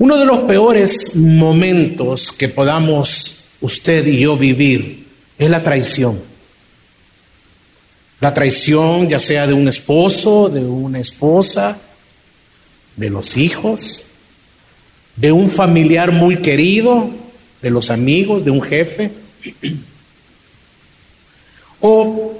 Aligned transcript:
Uno 0.00 0.16
de 0.16 0.24
los 0.24 0.38
peores 0.38 1.14
momentos 1.14 2.32
que 2.32 2.48
podamos 2.48 3.34
usted 3.60 4.06
y 4.06 4.20
yo 4.20 4.34
vivir 4.38 5.06
es 5.36 5.50
la 5.50 5.62
traición. 5.62 6.18
La 8.18 8.32
traición 8.32 9.10
ya 9.10 9.18
sea 9.18 9.46
de 9.46 9.52
un 9.52 9.68
esposo, 9.68 10.48
de 10.48 10.64
una 10.64 11.00
esposa, 11.00 11.76
de 12.96 13.10
los 13.10 13.36
hijos, 13.36 14.06
de 15.16 15.32
un 15.32 15.50
familiar 15.50 16.12
muy 16.12 16.38
querido, 16.38 17.10
de 17.60 17.68
los 17.68 17.90
amigos, 17.90 18.42
de 18.42 18.52
un 18.52 18.62
jefe. 18.62 19.10
O 21.82 22.34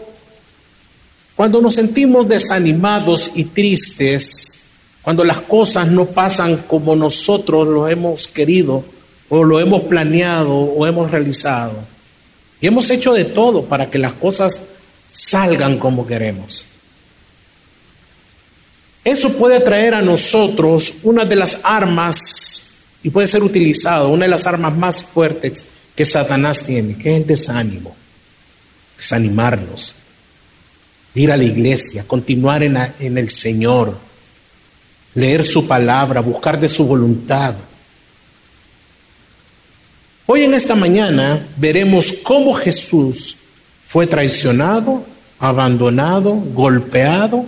cuando 1.37 1.61
nos 1.61 1.75
sentimos 1.75 2.27
desanimados 2.27 3.31
y 3.35 3.45
tristes 3.45 4.60
cuando 5.03 5.25
las 5.25 5.41
cosas 5.41 5.89
no 5.89 6.07
pasan 6.07 6.59
como 6.67 6.95
nosotros 6.95 7.67
lo 7.67 7.89
hemos 7.89 8.29
querido 8.29 8.85
o 9.29 9.45
lo 9.45 9.59
hemos 9.61 9.82
planeado 9.82 10.54
o 10.54 10.86
hemos 10.86 11.11
realizado. 11.11 11.73
Y 12.61 12.67
hemos 12.67 12.90
hecho 12.90 13.14
de 13.14 13.25
todo 13.25 13.64
para 13.64 13.90
que 13.90 13.99
las 13.99 14.13
cosas 14.14 14.61
salgan 15.11 15.79
como 15.79 16.07
queremos. 16.07 16.67
Eso 19.03 19.32
puede 19.32 19.61
traer 19.61 19.95
a 19.95 20.03
nosotros 20.03 20.95
una 21.04 21.25
de 21.25 21.37
las 21.37 21.61
armas, 21.62 22.67
y 23.03 23.09
puede 23.09 23.26
ser 23.26 23.43
utilizado, 23.43 24.11
una 24.11 24.26
de 24.26 24.31
las 24.31 24.45
armas 24.45 24.76
más 24.76 25.03
fuertes 25.03 25.64
que 25.96 26.04
Satanás 26.04 26.62
tiene, 26.62 26.96
que 26.96 27.12
es 27.12 27.23
el 27.23 27.26
desánimo, 27.26 27.96
desanimarnos, 28.98 29.95
ir 31.14 31.32
a 31.32 31.37
la 31.39 31.45
iglesia, 31.45 32.05
continuar 32.06 32.62
en, 32.62 32.77
en 33.01 33.17
el 33.17 33.31
Señor 33.31 34.09
leer 35.14 35.45
su 35.45 35.67
palabra, 35.67 36.20
buscar 36.20 36.59
de 36.61 36.69
su 36.69 36.84
voluntad. 36.84 37.55
Hoy 40.27 40.42
en 40.42 40.55
esta 40.55 40.75
mañana 40.75 41.47
veremos 41.57 42.12
cómo 42.23 42.55
Jesús 42.55 43.37
fue 43.87 44.07
traicionado, 44.07 45.05
abandonado, 45.41 46.33
golpeado 46.33 47.45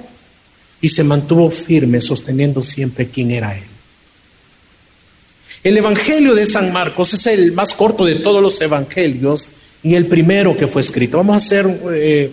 y 0.81 0.89
se 0.89 1.05
mantuvo 1.05 1.51
firme 1.51 2.01
sosteniendo 2.01 2.62
siempre 2.62 3.09
quién 3.09 3.31
era 3.31 3.56
Él. 3.56 3.64
El 5.62 5.77
Evangelio 5.77 6.34
de 6.34 6.45
San 6.45 6.73
Marcos 6.73 7.14
es 7.14 7.25
el 7.29 7.53
más 7.53 7.73
corto 7.73 8.05
de 8.05 8.17
todos 8.17 8.42
los 8.42 8.61
evangelios 8.61 9.48
y 9.84 9.95
el 9.95 10.06
primero 10.06 10.56
que 10.56 10.67
fue 10.67 10.83
escrito. 10.83 11.19
Vamos 11.19 11.34
a 11.34 11.47
hacer 11.47 11.81
eh, 11.92 12.33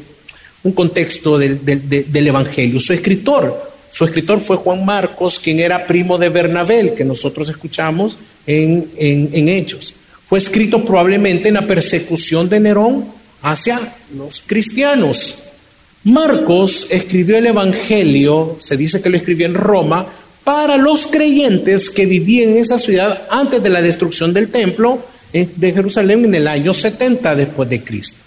un 0.63 0.71
contexto 0.71 1.37
del, 1.37 1.63
del 1.63 2.27
Evangelio. 2.27 2.79
Su 2.79 2.93
escritor 2.93 3.68
su 3.91 4.05
escritor 4.05 4.39
fue 4.39 4.57
Juan 4.57 4.85
Marcos, 4.85 5.39
quien 5.39 5.59
era 5.59 5.85
primo 5.85 6.17
de 6.17 6.29
Bernabé, 6.29 6.93
que 6.93 7.03
nosotros 7.03 7.49
escuchamos 7.49 8.17
en, 8.45 8.89
en, 8.97 9.49
Hechos. 9.49 9.93
Fue 10.27 10.39
escrito 10.39 10.85
probablemente 10.85 11.47
en 11.49 11.55
la 11.55 11.67
persecución 11.67 12.47
de 12.49 12.59
Nerón 12.59 13.05
hacia 13.41 13.79
los 14.15 14.41
cristianos. 14.45 15.35
Marcos 16.03 16.87
escribió 16.89 17.37
el 17.37 17.47
Evangelio, 17.47 18.57
se 18.59 18.77
dice 18.77 19.01
que 19.01 19.09
lo 19.09 19.17
escribió 19.17 19.47
en 19.47 19.55
Roma, 19.55 20.07
para 20.43 20.77
los 20.77 21.05
creyentes 21.05 21.89
que 21.89 22.05
vivían 22.05 22.51
en 22.51 22.57
esa 22.57 22.79
ciudad 22.79 23.23
antes 23.29 23.61
de 23.61 23.69
la 23.69 23.81
destrucción 23.81 24.33
del 24.33 24.49
templo 24.49 25.03
de 25.31 25.73
Jerusalén 25.73 26.25
en 26.25 26.35
el 26.35 26.47
año 26.47 26.73
70 26.73 27.35
después 27.35 27.69
de 27.69 27.83
Cristo. 27.83 28.17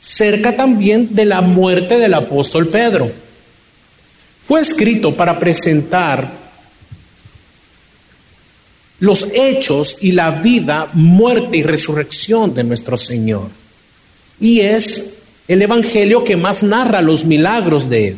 Cerca 0.00 0.56
también 0.56 1.14
de 1.14 1.24
la 1.24 1.40
muerte 1.40 1.98
del 1.98 2.14
apóstol 2.14 2.68
Pedro. 2.68 3.10
Fue 4.46 4.60
escrito 4.60 5.14
para 5.14 5.38
presentar 5.38 6.44
los 9.00 9.26
hechos 9.34 9.96
y 10.00 10.12
la 10.12 10.30
vida, 10.30 10.88
muerte 10.92 11.58
y 11.58 11.62
resurrección 11.62 12.54
de 12.54 12.64
nuestro 12.64 12.96
Señor. 12.96 13.48
Y 14.40 14.60
es 14.60 15.14
el 15.48 15.62
Evangelio 15.62 16.24
que 16.24 16.36
más 16.36 16.62
narra 16.62 17.02
los 17.02 17.24
milagros 17.24 17.88
de 17.88 18.08
Él. 18.08 18.16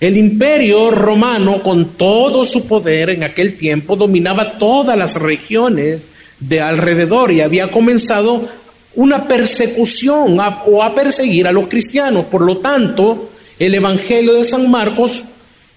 El 0.00 0.16
imperio 0.16 0.90
romano, 0.90 1.62
con 1.62 1.90
todo 1.90 2.44
su 2.44 2.66
poder 2.66 3.10
en 3.10 3.22
aquel 3.22 3.56
tiempo, 3.56 3.96
dominaba 3.96 4.58
todas 4.58 4.98
las 4.98 5.14
regiones 5.14 6.02
de 6.40 6.60
alrededor 6.60 7.32
y 7.32 7.40
había 7.40 7.70
comenzado 7.70 8.48
una 8.96 9.26
persecución 9.26 10.38
o 10.66 10.82
a 10.82 10.94
perseguir 10.94 11.46
a 11.46 11.52
los 11.52 11.68
cristianos. 11.68 12.26
Por 12.26 12.42
lo 12.42 12.58
tanto, 12.58 13.30
el 13.58 13.74
Evangelio 13.74 14.34
de 14.34 14.44
San 14.44 14.70
Marcos 14.70 15.24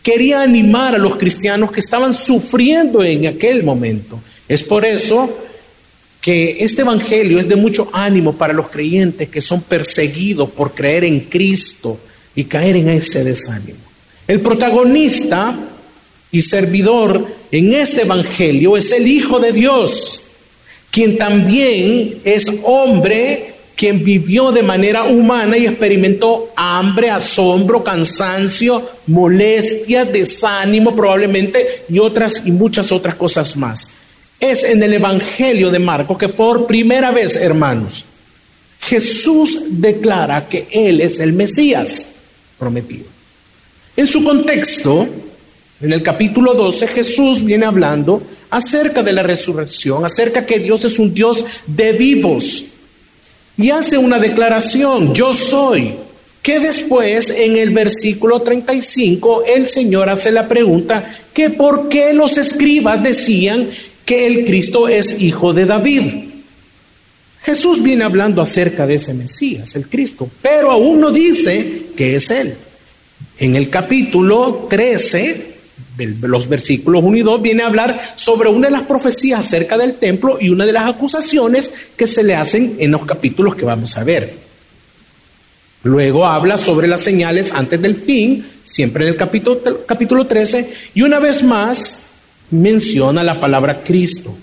quería 0.08 0.42
animar 0.42 0.96
a 0.96 0.98
los 0.98 1.18
cristianos 1.18 1.70
que 1.70 1.82
estaban 1.82 2.14
sufriendo 2.14 3.04
en 3.04 3.28
aquel 3.28 3.62
momento. 3.62 4.22
Es 4.48 4.64
por 4.64 4.86
eso 4.86 5.38
que 6.22 6.60
este 6.62 6.84
Evangelio 6.84 7.38
es 7.38 7.50
de 7.50 7.58
mucho 7.58 7.90
ánimo 7.92 8.32
para 8.32 8.54
los 8.54 8.70
creyentes 8.70 9.28
que 9.28 9.42
son 9.42 9.64
perseguidos 9.64 10.50
por 10.52 10.74
creer 10.74 11.04
en 11.04 11.20
Cristo 11.20 12.00
y 12.34 12.46
caer 12.46 12.78
en 12.78 12.88
ese 12.88 13.26
desánimo. 13.26 13.80
El 14.30 14.40
protagonista 14.40 15.60
y 16.32 16.42
servidor 16.42 17.28
en 17.52 17.74
este 17.74 18.04
Evangelio 18.04 18.78
es 18.78 18.90
el 18.94 19.06
Hijo 19.08 19.42
de 19.42 19.52
Dios, 19.52 20.24
quien 20.90 21.18
también 21.18 22.22
es 22.24 22.50
hombre 22.64 23.56
quien 23.78 24.04
vivió 24.04 24.52
de 24.52 24.64
manera 24.64 25.04
humana 25.04 25.56
y 25.56 25.68
experimentó 25.68 26.52
hambre, 26.56 27.12
asombro, 27.12 27.84
cansancio, 27.84 28.82
molestia, 29.06 30.04
desánimo 30.04 30.96
probablemente 30.96 31.84
y 31.88 32.00
otras 32.00 32.42
y 32.46 32.52
muchas 32.52 32.92
otras 32.92 33.14
cosas 33.16 33.56
más. 33.56 33.92
Es 34.40 34.64
en 34.64 34.82
el 34.82 34.94
Evangelio 34.94 35.70
de 35.70 35.78
Marcos 35.78 36.18
que 36.18 36.28
por 36.28 36.66
primera 36.66 37.12
vez, 37.12 37.36
hermanos, 37.36 38.06
Jesús 38.82 39.60
declara 39.70 40.50
que 40.50 40.68
Él 40.72 41.00
es 41.00 41.20
el 41.20 41.34
Mesías 41.34 42.08
prometido. 42.58 43.06
En 43.96 44.08
su 44.08 44.24
contexto, 44.24 45.08
en 45.82 45.94
el 45.94 46.02
capítulo 46.02 46.56
12, 46.56 46.88
Jesús 46.88 47.46
viene 47.46 47.68
hablando 47.68 48.24
acerca 48.50 49.04
de 49.04 49.14
la 49.14 49.22
resurrección, 49.22 50.04
acerca 50.04 50.48
que 50.48 50.58
Dios 50.58 50.84
es 50.84 50.98
un 50.98 51.14
Dios 51.14 51.46
de 51.68 51.92
vivos 51.92 52.64
y 53.58 53.72
hace 53.72 53.98
una 53.98 54.20
declaración, 54.20 55.14
yo 55.14 55.34
soy. 55.34 55.96
Que 56.42 56.60
después 56.60 57.30
en 57.30 57.58
el 57.58 57.72
versículo 57.72 58.42
35 58.42 59.44
el 59.44 59.68
Señor 59.68 60.10
hace 60.10 60.32
la 60.32 60.48
pregunta 60.48 61.12
que 61.34 61.50
por 61.50 61.90
qué 61.90 62.14
los 62.14 62.38
escribas 62.38 63.04
decían 63.04 63.70
que 64.06 64.26
el 64.28 64.46
Cristo 64.46 64.88
es 64.88 65.22
hijo 65.22 65.54
de 65.54 65.66
David. 65.66 66.04
Jesús 67.42 67.84
viene 67.84 68.06
hablando 68.06 68.42
acerca 68.42 68.88
de 68.88 68.96
ese 68.96 69.14
Mesías, 69.14 69.76
el 69.76 69.90
Cristo, 69.90 70.30
pero 70.42 70.72
aún 70.72 71.02
no 71.02 71.12
dice 71.12 71.88
que 71.98 72.16
es 72.16 72.30
Él. 72.30 72.56
En 73.40 73.56
el 73.56 73.70
capítulo 73.70 74.68
13 74.70 75.57
los 75.98 76.48
versículos 76.48 77.04
1 77.04 77.18
y 77.18 77.22
2 77.22 77.42
viene 77.42 77.64
a 77.64 77.68
hablar 77.68 78.00
sobre 78.16 78.50
una 78.50 78.68
de 78.68 78.74
las 78.74 78.84
profecías 78.84 79.40
acerca 79.40 79.78
del 79.78 79.96
templo 79.96 80.38
y 80.40 80.50
una 80.50 80.66
de 80.66 80.74
las 80.74 80.88
acusaciones 80.88 81.72
que 81.96 82.08
se 82.08 82.24
le 82.24 82.36
hacen 82.36 82.76
en 82.80 82.92
los 82.92 83.06
capítulos 83.06 83.56
que 83.56 83.66
vamos 83.66 83.98
a 83.98 84.04
ver. 84.04 84.34
Luego 85.84 86.26
habla 86.26 86.58
sobre 86.58 86.88
las 86.88 87.02
señales 87.02 87.52
antes 87.52 87.82
del 87.82 87.96
fin, 87.96 88.46
siempre 88.64 89.06
en 89.06 89.12
el 89.12 89.18
capítulo, 89.18 89.62
capítulo 89.86 90.28
13, 90.28 90.74
y 90.96 91.02
una 91.02 91.20
vez 91.20 91.44
más 91.44 92.00
menciona 92.52 93.24
la 93.24 93.40
palabra 93.40 93.84
Cristo, 93.84 94.36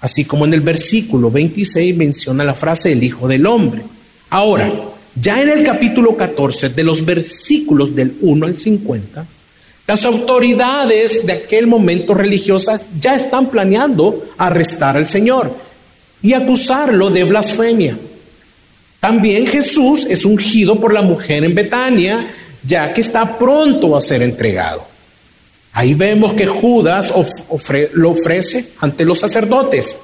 así 0.00 0.24
como 0.24 0.44
en 0.44 0.54
el 0.54 0.60
versículo 0.60 1.30
26 1.30 1.96
menciona 1.96 2.44
la 2.44 2.54
frase 2.54 2.92
el 2.92 3.02
Hijo 3.02 3.26
del 3.26 3.46
Hombre. 3.46 3.82
Ahora, 4.30 4.70
ya 5.20 5.40
en 5.42 5.48
el 5.48 5.64
capítulo 5.64 6.16
14, 6.16 6.68
de 6.68 6.84
los 6.84 7.04
versículos 7.04 7.94
del 7.94 8.16
1 8.20 8.46
al 8.46 8.56
50, 8.56 9.26
las 9.88 10.04
autoridades 10.04 11.24
de 11.26 11.32
aquel 11.32 11.66
momento 11.66 12.12
religiosas 12.12 12.88
ya 13.00 13.16
están 13.16 13.48
planeando 13.48 14.22
arrestar 14.36 14.98
al 14.98 15.08
Señor 15.08 15.50
y 16.20 16.34
acusarlo 16.34 17.08
de 17.08 17.24
blasfemia. 17.24 17.98
También 19.00 19.46
Jesús 19.46 20.04
es 20.04 20.26
ungido 20.26 20.78
por 20.78 20.92
la 20.92 21.00
mujer 21.00 21.42
en 21.42 21.54
Betania, 21.54 22.22
ya 22.62 22.92
que 22.92 23.00
está 23.00 23.38
pronto 23.38 23.96
a 23.96 24.02
ser 24.02 24.20
entregado. 24.20 24.86
Ahí 25.72 25.94
vemos 25.94 26.34
que 26.34 26.46
Judas 26.46 27.14
lo 27.94 28.10
ofrece 28.10 28.68
ante 28.80 29.06
los 29.06 29.20
sacerdotes. 29.20 29.96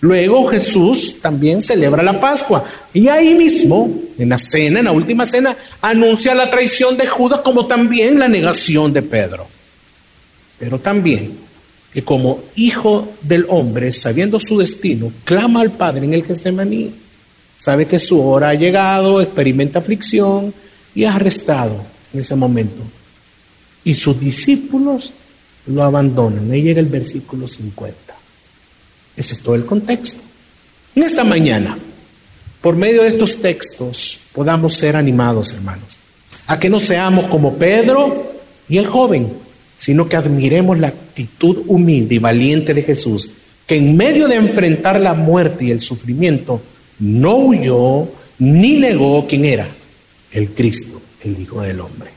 Luego 0.00 0.46
Jesús 0.48 1.20
también 1.20 1.62
celebra 1.62 2.02
la 2.02 2.20
Pascua 2.20 2.64
y 2.92 3.08
ahí 3.08 3.34
mismo, 3.34 3.90
en 4.18 4.28
la 4.28 4.38
cena, 4.38 4.80
en 4.80 4.84
la 4.84 4.92
última 4.92 5.24
cena, 5.24 5.56
anuncia 5.80 6.34
la 6.34 6.50
traición 6.50 6.96
de 6.96 7.06
Judas 7.06 7.40
como 7.40 7.66
también 7.66 8.18
la 8.18 8.28
negación 8.28 8.92
de 8.92 9.02
Pedro. 9.02 9.46
Pero 10.58 10.78
también 10.78 11.46
que 11.96 12.04
como 12.04 12.40
hijo 12.56 13.08
del 13.22 13.46
hombre, 13.48 13.90
sabiendo 13.90 14.38
su 14.38 14.58
destino, 14.58 15.10
clama 15.24 15.62
al 15.62 15.72
Padre 15.72 16.04
en 16.04 16.12
el 16.12 16.24
Getsemaní. 16.24 16.92
Sabe 17.58 17.86
que 17.86 17.98
su 17.98 18.20
hora 18.20 18.50
ha 18.50 18.54
llegado, 18.54 19.18
experimenta 19.18 19.78
aflicción 19.78 20.52
y 20.94 21.04
es 21.04 21.10
arrestado 21.10 21.82
en 22.12 22.20
ese 22.20 22.36
momento. 22.36 22.82
Y 23.82 23.94
sus 23.94 24.20
discípulos 24.20 25.14
lo 25.66 25.82
abandonan. 25.82 26.50
Ahí 26.50 26.60
llega 26.60 26.80
el 26.80 26.86
versículo 26.86 27.48
50. 27.48 28.05
Ese 29.16 29.34
es 29.34 29.40
todo 29.40 29.54
el 29.54 29.64
contexto. 29.64 30.20
En 30.94 31.02
esta 31.02 31.24
mañana, 31.24 31.78
por 32.60 32.76
medio 32.76 33.02
de 33.02 33.08
estos 33.08 33.40
textos, 33.40 34.18
podamos 34.32 34.74
ser 34.74 34.96
animados, 34.96 35.52
hermanos, 35.52 35.98
a 36.46 36.58
que 36.58 36.68
no 36.68 36.78
seamos 36.78 37.26
como 37.26 37.56
Pedro 37.56 38.32
y 38.68 38.78
el 38.78 38.86
joven, 38.86 39.32
sino 39.78 40.08
que 40.08 40.16
admiremos 40.16 40.78
la 40.78 40.88
actitud 40.88 41.62
humilde 41.66 42.16
y 42.16 42.18
valiente 42.18 42.74
de 42.74 42.82
Jesús, 42.82 43.30
que 43.66 43.76
en 43.76 43.96
medio 43.96 44.28
de 44.28 44.36
enfrentar 44.36 45.00
la 45.00 45.14
muerte 45.14 45.66
y 45.66 45.70
el 45.70 45.80
sufrimiento, 45.80 46.60
no 46.98 47.36
huyó 47.36 48.08
ni 48.38 48.76
negó 48.76 49.26
quién 49.26 49.44
era, 49.44 49.68
el 50.32 50.50
Cristo, 50.50 51.00
el 51.24 51.40
Hijo 51.40 51.62
del 51.62 51.80
Hombre. 51.80 52.10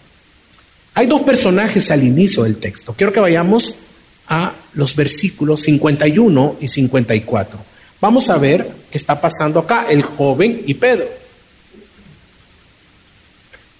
Hay 0.95 1.07
dos 1.07 1.21
personajes 1.21 1.91
al 1.91 2.03
inicio 2.03 2.43
del 2.43 2.57
texto. 2.57 2.93
Quiero 2.93 3.13
que 3.13 3.19
vayamos 3.19 3.75
a 4.29 4.53
los 4.73 4.95
versículos 4.95 5.61
51 5.63 6.57
y 6.61 6.67
54. 6.67 7.59
Vamos 7.99 8.29
a 8.29 8.37
ver 8.37 8.69
qué 8.89 8.97
está 8.97 9.19
pasando 9.19 9.59
acá, 9.59 9.87
el 9.89 10.03
joven 10.03 10.61
y 10.65 10.75
Pedro. 10.75 11.07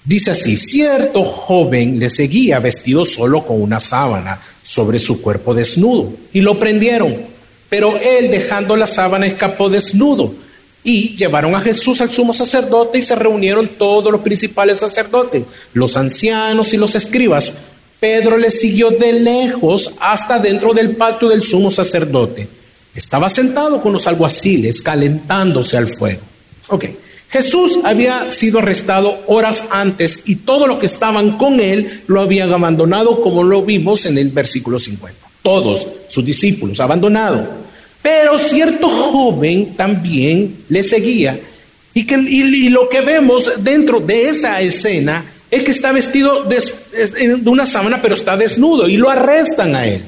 Dice 0.03 0.31
así, 0.31 0.57
cierto 0.57 1.23
joven 1.23 1.99
le 1.99 2.09
seguía 2.09 2.59
vestido 2.59 3.05
solo 3.05 3.45
con 3.45 3.61
una 3.61 3.79
sábana 3.79 4.41
sobre 4.63 4.97
su 4.97 5.21
cuerpo 5.21 5.53
desnudo 5.53 6.11
y 6.33 6.41
lo 6.41 6.59
prendieron, 6.59 7.15
pero 7.69 7.95
él 7.97 8.31
dejando 8.31 8.75
la 8.75 8.87
sábana 8.87 9.27
escapó 9.27 9.69
desnudo 9.69 10.33
y 10.83 11.15
llevaron 11.15 11.53
a 11.53 11.61
Jesús 11.61 12.01
al 12.01 12.11
sumo 12.11 12.33
sacerdote 12.33 12.97
y 12.97 13.03
se 13.03 13.15
reunieron 13.15 13.67
todos 13.67 14.11
los 14.11 14.21
principales 14.21 14.79
sacerdotes, 14.79 15.43
los 15.73 15.95
ancianos 15.95 16.73
y 16.73 16.77
los 16.77 16.95
escribas. 16.95 17.51
Pedro 17.99 18.37
le 18.37 18.49
siguió 18.49 18.91
de 18.91 19.13
lejos 19.13 19.95
hasta 19.99 20.39
dentro 20.39 20.73
del 20.73 20.95
patio 20.95 21.27
del 21.27 21.41
sumo 21.41 21.69
sacerdote. 21.69 22.47
Estaba 22.95 23.29
sentado 23.29 23.81
con 23.81 23.93
los 23.93 24.07
alguaciles 24.07 24.81
calentándose 24.81 25.77
al 25.77 25.87
fuego. 25.87 26.21
Ok. 26.69 26.85
Jesús 27.29 27.79
había 27.83 28.29
sido 28.31 28.59
arrestado 28.59 29.19
horas 29.27 29.63
antes 29.69 30.21
y 30.25 30.37
todos 30.37 30.67
los 30.67 30.79
que 30.79 30.87
estaban 30.87 31.37
con 31.37 31.59
él 31.59 32.01
lo 32.07 32.21
habían 32.21 32.51
abandonado 32.51 33.21
como 33.21 33.43
lo 33.43 33.61
vimos 33.61 34.05
en 34.05 34.17
el 34.17 34.29
versículo 34.29 34.79
50. 34.79 35.15
Todos 35.43 35.85
sus 36.07 36.25
discípulos 36.25 36.79
abandonado. 36.79 37.47
Pero 38.01 38.39
cierto 38.39 38.89
joven 38.89 39.75
también 39.75 40.63
le 40.69 40.81
seguía 40.81 41.39
y, 41.93 42.05
que, 42.05 42.15
y, 42.15 42.69
lo 42.69 42.89
que 42.89 43.01
vemos 43.01 43.51
dentro 43.59 43.99
de 43.99 44.29
esa 44.29 44.61
escena 44.61 45.23
es 45.51 45.63
que 45.63 45.71
está 45.71 45.91
vestido 45.91 46.43
de, 46.43 46.61
una 47.45 47.65
sábana 47.65 48.01
pero 48.01 48.15
está 48.15 48.37
desnudo 48.37 48.87
y 48.87 48.97
lo 48.97 49.09
arrestan 49.09 49.75
a 49.75 49.87
él. 49.87 50.03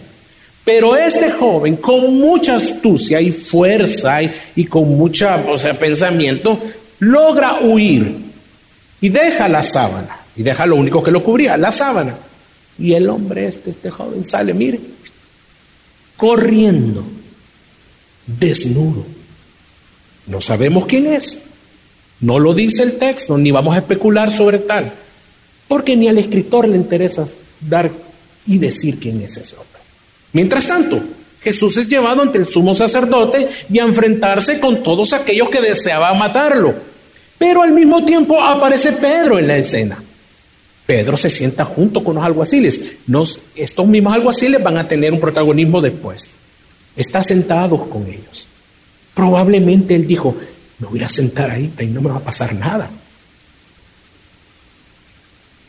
Pero 0.63 0.95
este 0.95 1.31
joven, 1.31 1.77
con 1.77 2.19
mucha 2.19 2.57
astucia 2.57 3.19
y 3.19 3.31
fuerza 3.31 4.19
y, 4.55 4.65
con 4.65 4.95
mucha 4.95 5.38
o 5.47 5.57
sea, 5.57 5.77
pensamiento, 5.77 6.61
logra 6.99 7.61
huir 7.61 8.15
y 9.01 9.09
deja 9.09 9.49
la 9.49 9.63
sábana. 9.63 10.17
Y 10.35 10.43
deja 10.43 10.65
lo 10.65 10.75
único 10.75 11.03
que 11.03 11.11
lo 11.11 11.23
cubría, 11.23 11.57
la 11.57 11.71
sábana. 11.71 12.15
Y 12.77 12.93
el 12.93 13.09
hombre 13.09 13.47
este, 13.47 13.71
este 13.71 13.89
joven 13.89 14.23
sale, 14.23 14.53
mire, 14.53 14.79
corriendo, 16.15 17.03
desnudo. 18.27 19.03
No 20.27 20.39
sabemos 20.39 20.85
quién 20.85 21.07
es. 21.07 21.39
No 22.19 22.38
lo 22.38 22.53
dice 22.53 22.83
el 22.83 22.99
texto, 22.99 23.38
ni 23.38 23.49
vamos 23.49 23.75
a 23.75 23.79
especular 23.79 24.31
sobre 24.31 24.59
tal. 24.59 24.93
Porque 25.71 25.95
ni 25.95 26.09
al 26.09 26.18
escritor 26.18 26.68
le 26.68 26.75
interesa 26.75 27.25
dar 27.62 27.89
y 28.45 28.57
decir 28.57 29.00
quién 29.00 29.21
es 29.21 29.38
ese 29.38 29.56
hombre. 29.56 29.79
Mientras 30.33 30.68
tanto, 30.68 31.01
Jesús 31.39 31.77
es 31.77 31.88
llevado 31.88 32.23
ante 32.23 32.39
el 32.39 32.45
sumo 32.45 32.73
sacerdote 32.73 33.47
y 33.69 33.79
a 33.79 33.85
enfrentarse 33.85 34.59
con 34.59 34.83
todos 34.83 35.13
aquellos 35.13 35.47
que 35.47 35.62
deseaban 35.62 36.19
matarlo. 36.19 36.75
Pero 37.38 37.62
al 37.62 37.71
mismo 37.71 38.03
tiempo 38.03 38.38
aparece 38.41 38.91
Pedro 38.91 39.39
en 39.39 39.47
la 39.47 39.56
escena. 39.56 40.03
Pedro 40.85 41.15
se 41.15 41.29
sienta 41.29 41.63
junto 41.63 42.03
con 42.03 42.15
los 42.15 42.25
alguaciles. 42.25 42.81
Nos, 43.07 43.39
estos 43.56 43.88
mismos 43.88 44.13
alguaciles 44.13 44.62
van 44.62 44.75
a 44.75 44.89
tener 44.89 45.13
un 45.13 45.21
protagonismo 45.21 45.79
después. 45.79 46.31
Está 46.97 47.24
sentado 47.24 47.89
con 47.89 48.06
ellos. 48.07 48.45
Probablemente 49.13 49.95
él 49.95 50.06
dijo, 50.06 50.35
me 50.79 50.88
voy 50.88 51.01
a 51.01 51.07
sentar 51.07 51.50
ahí 51.50 51.71
y 51.79 51.85
no 51.85 52.01
me 52.01 52.09
va 52.09 52.17
a 52.17 52.19
pasar 52.19 52.53
nada. 52.56 52.91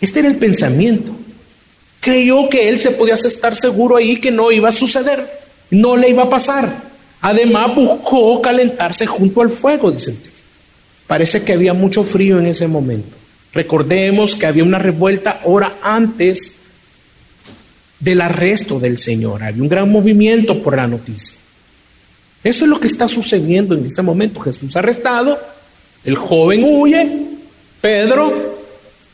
Este 0.03 0.19
era 0.19 0.29
el 0.29 0.37
pensamiento 0.37 1.17
creyó 2.03 2.49
que 2.51 2.69
él 2.69 2.81
se 2.81 2.91
podía 2.91 3.15
estar 3.15 3.55
seguro 3.55 3.97
ahí 3.97 4.17
que 4.17 4.33
no 4.33 4.51
iba 4.51 4.69
a 4.69 4.73
suceder, 4.73 5.25
no 5.71 5.97
le 5.97 6.11
iba 6.11 6.25
a 6.25 6.31
pasar. 6.31 6.91
Además 7.21 7.77
buscó 7.77 8.43
calentarse 8.43 9.07
junto 9.07 9.41
al 9.41 9.51
fuego, 9.51 9.93
dice 9.93 10.11
el 10.11 10.17
texto. 10.17 10.43
Parece 11.07 11.43
que 11.43 11.53
había 11.53 11.75
mucho 11.75 12.03
frío 12.03 12.41
en 12.41 12.47
ese 12.47 12.67
momento. 12.67 13.17
Recordemos 13.55 14.35
que 14.35 14.47
había 14.47 14.65
una 14.65 14.81
revuelta 14.81 15.43
hora 15.45 15.79
antes 15.81 16.53
del 18.01 18.21
arresto 18.21 18.81
del 18.81 18.99
Señor. 18.99 19.45
Había 19.45 19.63
un 19.63 19.69
gran 19.69 19.89
movimiento 19.89 20.61
por 20.61 20.77
la 20.77 20.89
noticia. 20.89 21.37
Eso 22.43 22.65
es 22.65 22.69
lo 22.69 22.81
que 22.81 22.89
está 22.89 23.07
sucediendo 23.07 23.77
en 23.77 23.87
ese 23.87 24.03
momento. 24.03 24.41
Jesús 24.41 24.75
arrestado, 24.75 25.39
el 26.05 26.17
joven 26.17 26.65
huye, 26.65 27.09
Pedro 27.81 28.52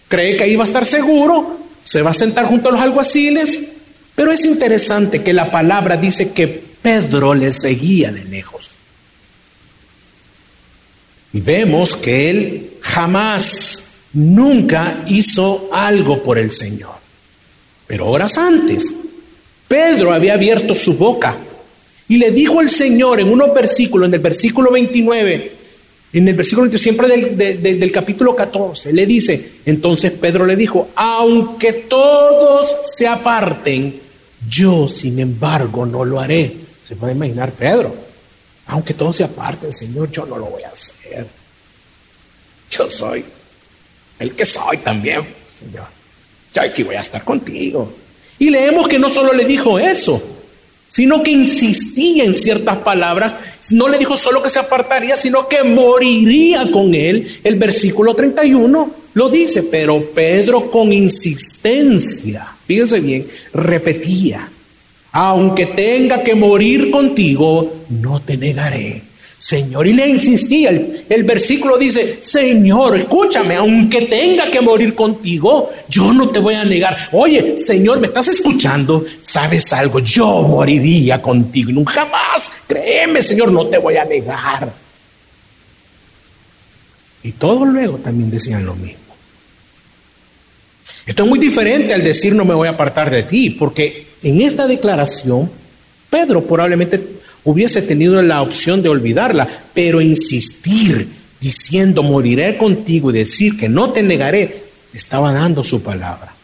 cree 0.08 0.36
que 0.36 0.44
ahí 0.44 0.56
va 0.56 0.64
a 0.64 0.66
estar 0.66 0.86
seguro, 0.86 1.58
se 1.84 2.02
va 2.02 2.10
a 2.10 2.14
sentar 2.14 2.46
junto 2.46 2.68
a 2.68 2.72
los 2.72 2.80
alguaciles, 2.80 3.60
pero 4.14 4.32
es 4.32 4.44
interesante 4.44 5.22
que 5.22 5.32
la 5.32 5.50
palabra 5.50 5.96
dice 5.96 6.30
que 6.30 6.46
Pedro 6.82 7.34
le 7.34 7.52
seguía 7.52 8.10
de 8.10 8.24
lejos. 8.24 8.70
Vemos 11.32 11.94
que 11.94 12.30
él 12.30 12.70
jamás, 12.80 13.82
nunca 14.14 15.04
hizo 15.06 15.68
algo 15.72 16.22
por 16.22 16.38
el 16.38 16.50
Señor. 16.50 16.94
Pero 17.86 18.08
horas 18.08 18.36
antes, 18.38 18.92
Pedro 19.66 20.12
había 20.12 20.34
abierto 20.34 20.74
su 20.74 20.94
boca 20.94 21.36
y 22.08 22.16
le 22.16 22.30
dijo 22.30 22.60
al 22.60 22.70
Señor 22.70 23.20
en 23.20 23.30
unos 23.30 23.52
versículos, 23.54 24.08
en 24.08 24.14
el 24.14 24.20
versículo 24.20 24.70
29, 24.70 25.52
en 26.12 26.26
el 26.26 26.34
versículo 26.34 26.76
siempre 26.78 27.08
del, 27.08 27.92
capítulo 27.92 28.34
14, 28.34 28.92
le 28.92 29.04
dice, 29.04 29.52
entonces 29.66 30.12
Pedro 30.12 30.46
le 30.46 30.56
dijo, 30.56 30.88
aunque 30.96 31.72
todos 31.72 32.74
se 32.84 33.06
aparten, 33.06 34.00
yo 34.48 34.88
sin 34.88 35.18
embargo 35.18 35.84
no 35.84 36.04
lo 36.04 36.20
haré. 36.20 36.56
Se 36.82 36.96
puede 36.96 37.12
imaginar 37.12 37.52
Pedro, 37.52 37.94
aunque 38.66 38.94
todos 38.94 39.16
se 39.16 39.24
aparten, 39.24 39.70
Señor, 39.70 40.10
yo 40.10 40.24
no 40.24 40.38
lo 40.38 40.46
voy 40.46 40.62
a 40.62 40.70
hacer. 40.70 41.26
Yo 42.70 42.88
soy 42.88 43.24
el 44.18 44.32
que 44.32 44.46
soy 44.46 44.78
también, 44.78 45.22
Señor. 45.58 45.86
Yo 46.54 46.62
aquí 46.62 46.82
voy 46.82 46.96
a 46.96 47.00
estar 47.00 47.22
contigo. 47.22 47.92
Y 48.38 48.48
leemos 48.48 48.88
que 48.88 48.98
no 48.98 49.10
solo 49.10 49.34
le 49.34 49.44
dijo 49.44 49.78
eso, 49.78 50.22
sino 50.88 51.22
que 51.22 51.30
insistía 51.30 52.24
en 52.24 52.34
ciertas 52.34 52.78
palabras. 52.78 53.34
No 53.70 53.88
le 53.88 53.98
dijo 53.98 54.16
solo 54.16 54.42
que 54.42 54.50
se 54.50 54.58
apartaría, 54.58 55.16
sino 55.16 55.48
que 55.48 55.64
moriría 55.64 56.70
con 56.70 56.94
él. 56.94 57.26
El 57.44 57.56
versículo 57.56 58.14
31 58.14 58.90
lo 59.14 59.28
dice, 59.28 59.64
pero 59.64 60.00
Pedro 60.14 60.70
con 60.70 60.92
insistencia, 60.92 62.46
fíjense 62.66 63.00
bien, 63.00 63.26
repetía, 63.52 64.48
aunque 65.12 65.66
tenga 65.66 66.22
que 66.22 66.34
morir 66.34 66.90
contigo, 66.90 67.84
no 67.88 68.20
te 68.20 68.36
negaré. 68.36 69.07
Señor, 69.38 69.86
y 69.86 69.92
le 69.92 70.08
insistía, 70.08 70.70
el, 70.70 71.22
versículo 71.22 71.78
dice, 71.78 72.18
Señor, 72.20 72.98
escúchame, 72.98 73.54
aunque 73.54 74.02
tenga 74.02 74.50
que 74.50 74.60
morir 74.60 74.96
contigo, 74.96 75.70
yo 75.88 76.12
no 76.12 76.28
te 76.30 76.40
voy 76.40 76.54
a 76.54 76.64
negar. 76.64 77.08
Oye, 77.12 77.56
Señor, 77.56 78.00
¿me 78.00 78.08
estás 78.08 78.26
escuchando? 78.26 79.04
¿Sabes 79.22 79.72
algo? 79.72 80.00
Yo 80.00 80.42
moriría 80.42 81.22
contigo. 81.22 81.70
Nunca 81.70 82.04
más, 82.06 82.50
créeme, 82.66 83.22
Señor, 83.22 83.52
no 83.52 83.66
te 83.66 83.78
voy 83.78 83.96
a 83.96 84.04
negar. 84.04 84.72
Y 87.22 87.30
todos 87.32 87.68
luego 87.68 87.98
también 87.98 88.32
decían 88.32 88.66
lo 88.66 88.74
mismo. 88.74 88.98
Esto 91.06 91.22
es 91.22 91.28
muy 91.28 91.38
diferente 91.38 91.94
al 91.94 92.02
decir 92.02 92.34
no 92.34 92.44
me 92.44 92.54
voy 92.54 92.66
a 92.66 92.72
apartar 92.72 93.08
de 93.08 93.22
ti, 93.22 93.50
porque 93.50 94.08
en 94.24 94.40
esta 94.42 94.66
declaración, 94.66 95.48
Pedro 96.10 96.42
probablemente 96.42 97.17
hubiese 97.50 97.82
tenido 97.82 98.20
la 98.22 98.42
opción 98.42 98.82
de 98.82 98.88
olvidarla, 98.88 99.48
pero 99.74 100.00
insistir 100.00 101.08
diciendo 101.40 102.02
moriré 102.02 102.56
contigo 102.56 103.10
y 103.10 103.14
decir 103.14 103.56
que 103.56 103.68
no 103.68 103.90
te 103.92 104.02
negaré, 104.02 104.64
estaba 104.92 105.32
dando 105.32 105.62
su 105.62 105.82
palabra. 105.82 106.34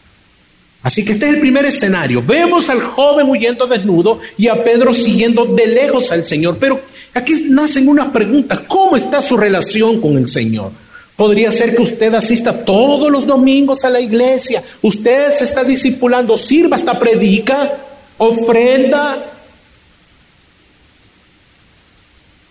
Así 0.83 1.05
que 1.05 1.13
este 1.13 1.27
es 1.27 1.35
el 1.35 1.41
primer 1.41 1.65
escenario. 1.65 2.23
Vemos 2.23 2.69
al 2.69 2.83
joven 2.83 3.29
huyendo 3.29 3.67
desnudo 3.67 4.21
y 4.37 4.49
a 4.49 4.63
Pedro 4.63 4.93
siguiendo 4.93 5.47
de 5.47 5.67
lejos 5.67 6.13
al 6.13 6.25
Señor. 6.27 6.59
Pero 6.61 6.79
aquí 7.15 7.47
nacen 7.49 7.89
unas 7.89 8.09
preguntas. 8.09 8.61
¿Cómo 8.69 8.95
está 8.95 9.23
su 9.23 9.39
relación 9.39 10.01
con 10.01 10.19
el 10.19 10.29
Señor? 10.29 10.73
Podría 11.17 11.51
ser 11.51 11.75
que 11.75 11.83
usted 11.83 12.13
asista 12.13 12.65
todos 12.65 13.11
los 13.11 13.27
domingos 13.27 13.85
a 13.85 13.91
la 13.91 14.01
iglesia. 14.01 14.63
Usted 14.83 15.33
se 15.33 15.45
está 15.45 15.65
discipulando, 15.65 16.37
sirva 16.37 16.77
hasta 16.77 16.99
predica, 16.99 17.79
ofrenda, 18.19 19.34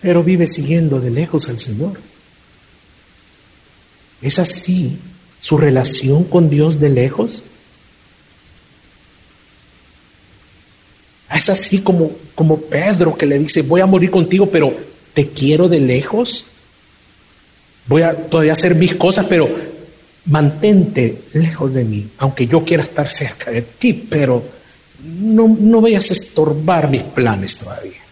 pero 0.03 0.21
vive 0.21 0.45
siguiendo 0.47 0.99
de 0.99 1.09
lejos 1.09 1.47
al 1.47 1.59
Señor. 1.59 1.93
¿Es 4.21 4.37
así 4.37 4.97
su 5.39 5.57
relación 5.57 6.25
con 6.25 6.49
Dios 6.49 6.79
de 6.81 6.89
lejos? 6.89 7.41
Es 11.33 11.49
así 11.49 11.79
como, 11.79 12.11
como 12.35 12.57
Pedro 12.57 13.17
que 13.17 13.25
le 13.25 13.39
dice, 13.39 13.61
voy 13.61 13.79
a 13.79 13.85
morir 13.85 14.11
contigo, 14.11 14.49
pero 14.49 14.75
te 15.13 15.29
quiero 15.29 15.69
de 15.69 15.79
lejos. 15.79 16.47
Voy 17.87 18.01
a 18.01 18.13
todavía 18.13 18.53
hacer 18.53 18.75
mis 18.75 18.95
cosas, 18.95 19.25
pero 19.27 19.49
mantente 20.25 21.21
lejos 21.31 21.73
de 21.73 21.85
mí, 21.85 22.09
aunque 22.17 22.45
yo 22.45 22.65
quiera 22.65 22.83
estar 22.83 23.09
cerca 23.09 23.51
de 23.51 23.61
ti, 23.61 23.93
pero 23.93 24.43
no, 25.01 25.47
no 25.47 25.79
vayas 25.79 26.09
a 26.09 26.13
estorbar 26.13 26.89
mis 26.89 27.03
planes 27.03 27.55
todavía. 27.55 28.02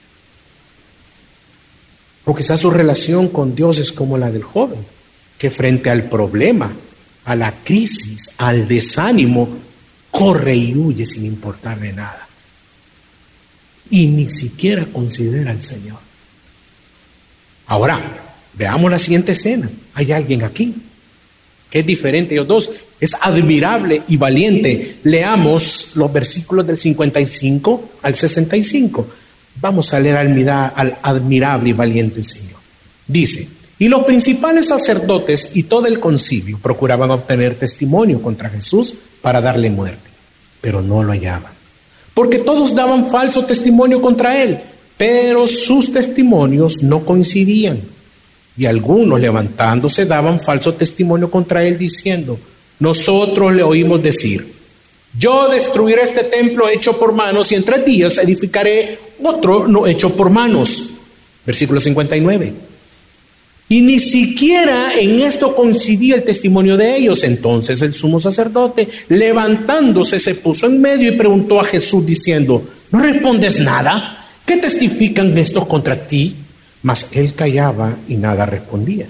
O 2.31 2.35
quizás 2.35 2.61
su 2.61 2.71
relación 2.71 3.27
con 3.27 3.55
Dios 3.55 3.79
es 3.79 3.91
como 3.91 4.17
la 4.17 4.31
del 4.31 4.43
joven, 4.43 4.79
que 5.37 5.49
frente 5.49 5.89
al 5.89 6.03
problema, 6.03 6.71
a 7.25 7.35
la 7.35 7.51
crisis, 7.51 8.31
al 8.37 8.69
desánimo, 8.69 9.49
corre 10.09 10.55
y 10.55 10.73
huye 10.73 11.05
sin 11.05 11.25
importarle 11.25 11.91
nada 11.91 12.29
y 13.91 14.07
ni 14.07 14.29
siquiera 14.29 14.85
considera 14.85 15.51
al 15.51 15.61
Señor. 15.61 15.99
Ahora, 17.67 18.01
veamos 18.53 18.89
la 18.89 18.97
siguiente 18.97 19.33
escena. 19.33 19.69
Hay 19.93 20.11
alguien 20.13 20.43
aquí 20.43 20.73
que 21.69 21.79
es 21.79 21.85
diferente 21.85 22.33
ellos 22.33 22.47
dos. 22.47 22.71
Es 22.99 23.13
admirable 23.13 24.03
y 24.07 24.15
valiente. 24.15 24.99
Leamos 25.03 25.91
los 25.95 26.11
versículos 26.11 26.65
del 26.65 26.77
55 26.77 27.89
al 28.01 28.15
65. 28.15 29.07
Vamos 29.61 29.93
a 29.93 29.99
leer 29.99 30.17
al 30.17 30.97
admirable 31.03 31.69
y 31.69 31.73
valiente 31.73 32.23
Señor. 32.23 32.59
Dice, 33.07 33.47
y 33.79 33.87
los 33.87 34.03
principales 34.03 34.67
sacerdotes 34.67 35.51
y 35.53 35.63
todo 35.63 35.85
el 35.87 35.99
concilio 35.99 36.59
procuraban 36.59 37.11
obtener 37.11 37.55
testimonio 37.55 38.21
contra 38.21 38.49
Jesús 38.49 38.93
para 39.21 39.41
darle 39.41 39.69
muerte, 39.69 40.09
pero 40.61 40.81
no 40.81 41.03
lo 41.03 41.11
hallaban 41.13 41.61
porque 42.13 42.39
todos 42.39 42.75
daban 42.75 43.09
falso 43.09 43.45
testimonio 43.45 44.01
contra 44.01 44.41
él, 44.41 44.59
pero 44.97 45.47
sus 45.47 45.91
testimonios 45.91 46.83
no 46.83 47.05
coincidían. 47.05 47.81
Y 48.57 48.65
algunos 48.65 49.19
levantándose 49.19 50.05
daban 50.05 50.39
falso 50.41 50.73
testimonio 50.73 51.31
contra 51.31 51.63
él 51.63 51.77
diciendo, 51.77 52.37
nosotros 52.79 53.53
le 53.55 53.63
oímos 53.63 54.03
decir, 54.03 54.53
yo 55.17 55.49
destruiré 55.49 56.01
este 56.03 56.25
templo 56.25 56.69
hecho 56.69 56.99
por 56.99 57.13
manos 57.13 57.51
y 57.51 57.55
en 57.55 57.63
tres 57.63 57.85
días 57.85 58.17
edificaré 58.17 58.99
otro 59.23 59.67
no 59.67 59.87
hecho 59.87 60.15
por 60.15 60.29
manos. 60.29 60.89
Versículo 61.45 61.79
59. 61.79 62.53
Y 63.69 63.79
ni 63.79 63.99
siquiera 63.99 64.99
en 64.99 65.21
esto 65.21 65.55
coincidía 65.55 66.15
el 66.15 66.23
testimonio 66.23 66.75
de 66.75 66.97
ellos. 66.97 67.23
Entonces 67.23 67.81
el 67.81 67.93
sumo 67.93 68.19
sacerdote, 68.19 68.87
levantándose, 69.07 70.19
se 70.19 70.35
puso 70.35 70.65
en 70.65 70.81
medio 70.81 71.11
y 71.11 71.15
preguntó 71.15 71.61
a 71.61 71.63
Jesús 71.63 72.05
diciendo, 72.05 72.67
¿no 72.91 72.99
respondes 72.99 73.61
nada? 73.61 74.25
¿Qué 74.45 74.57
testifican 74.57 75.37
estos 75.37 75.65
contra 75.67 76.05
ti? 76.05 76.35
Mas 76.83 77.07
él 77.13 77.33
callaba 77.33 77.95
y 78.09 78.15
nada 78.15 78.45
respondía. 78.45 79.07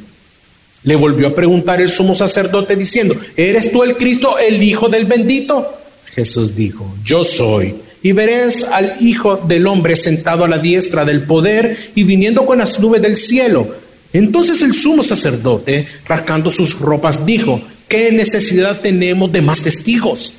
Le 0.83 0.95
volvió 0.95 1.29
a 1.29 1.35
preguntar 1.35 1.81
el 1.81 1.89
sumo 1.89 2.13
sacerdote 2.13 2.75
diciendo, 2.75 3.15
¿eres 3.35 3.71
tú 3.71 3.81
el 3.81 3.97
Cristo, 3.97 4.37
el 4.37 4.61
Hijo 4.61 4.89
del 4.89 5.05
bendito? 5.05 5.77
Jesús 6.13 6.55
dijo, 6.55 6.95
yo 7.03 7.23
soy. 7.23 7.73
Y 8.03 8.13
veréis 8.13 8.63
al 8.63 8.95
Hijo 8.99 9.37
del 9.37 9.67
hombre 9.67 9.95
sentado 9.95 10.43
a 10.43 10.47
la 10.47 10.57
diestra 10.57 11.05
del 11.05 11.23
poder 11.23 11.77
y 11.95 12.03
viniendo 12.03 12.45
con 12.45 12.57
las 12.59 12.79
nubes 12.79 13.01
del 13.01 13.15
cielo. 13.15 13.75
Entonces 14.13 14.61
el 14.61 14.73
sumo 14.73 15.03
sacerdote, 15.03 15.87
rascando 16.05 16.49
sus 16.49 16.77
ropas, 16.79 17.25
dijo, 17.25 17.61
¿qué 17.87 18.11
necesidad 18.11 18.81
tenemos 18.81 19.31
de 19.31 19.41
más 19.41 19.61
testigos? 19.61 20.33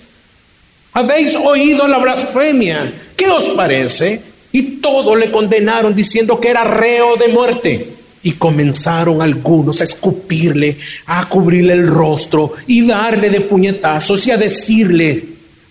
Habéis 0.93 1.35
oído 1.37 1.89
la 1.89 1.99
blasfemia, 1.99 2.93
¿qué 3.17 3.27
os 3.29 3.49
parece? 3.51 4.21
Y 4.53 4.63
todo 4.83 5.17
le 5.17 5.31
condenaron 5.31 5.95
diciendo 5.95 6.39
que 6.39 6.51
era 6.51 6.65
reo 6.65 7.17
de 7.17 7.29
muerte. 7.29 7.89
Y 8.25 8.33
comenzaron 8.33 9.23
algunos 9.23 9.81
a 9.81 9.85
escupirle, 9.85 10.77
a 11.07 11.29
cubrirle 11.29 11.73
el 11.73 11.89
rostro 11.89 12.53
y 12.67 12.87
darle 12.87 13.31
de 13.31 13.41
puñetazos 13.41 14.27
y 14.27 14.31
a 14.31 14.37
decirle, 14.37 15.25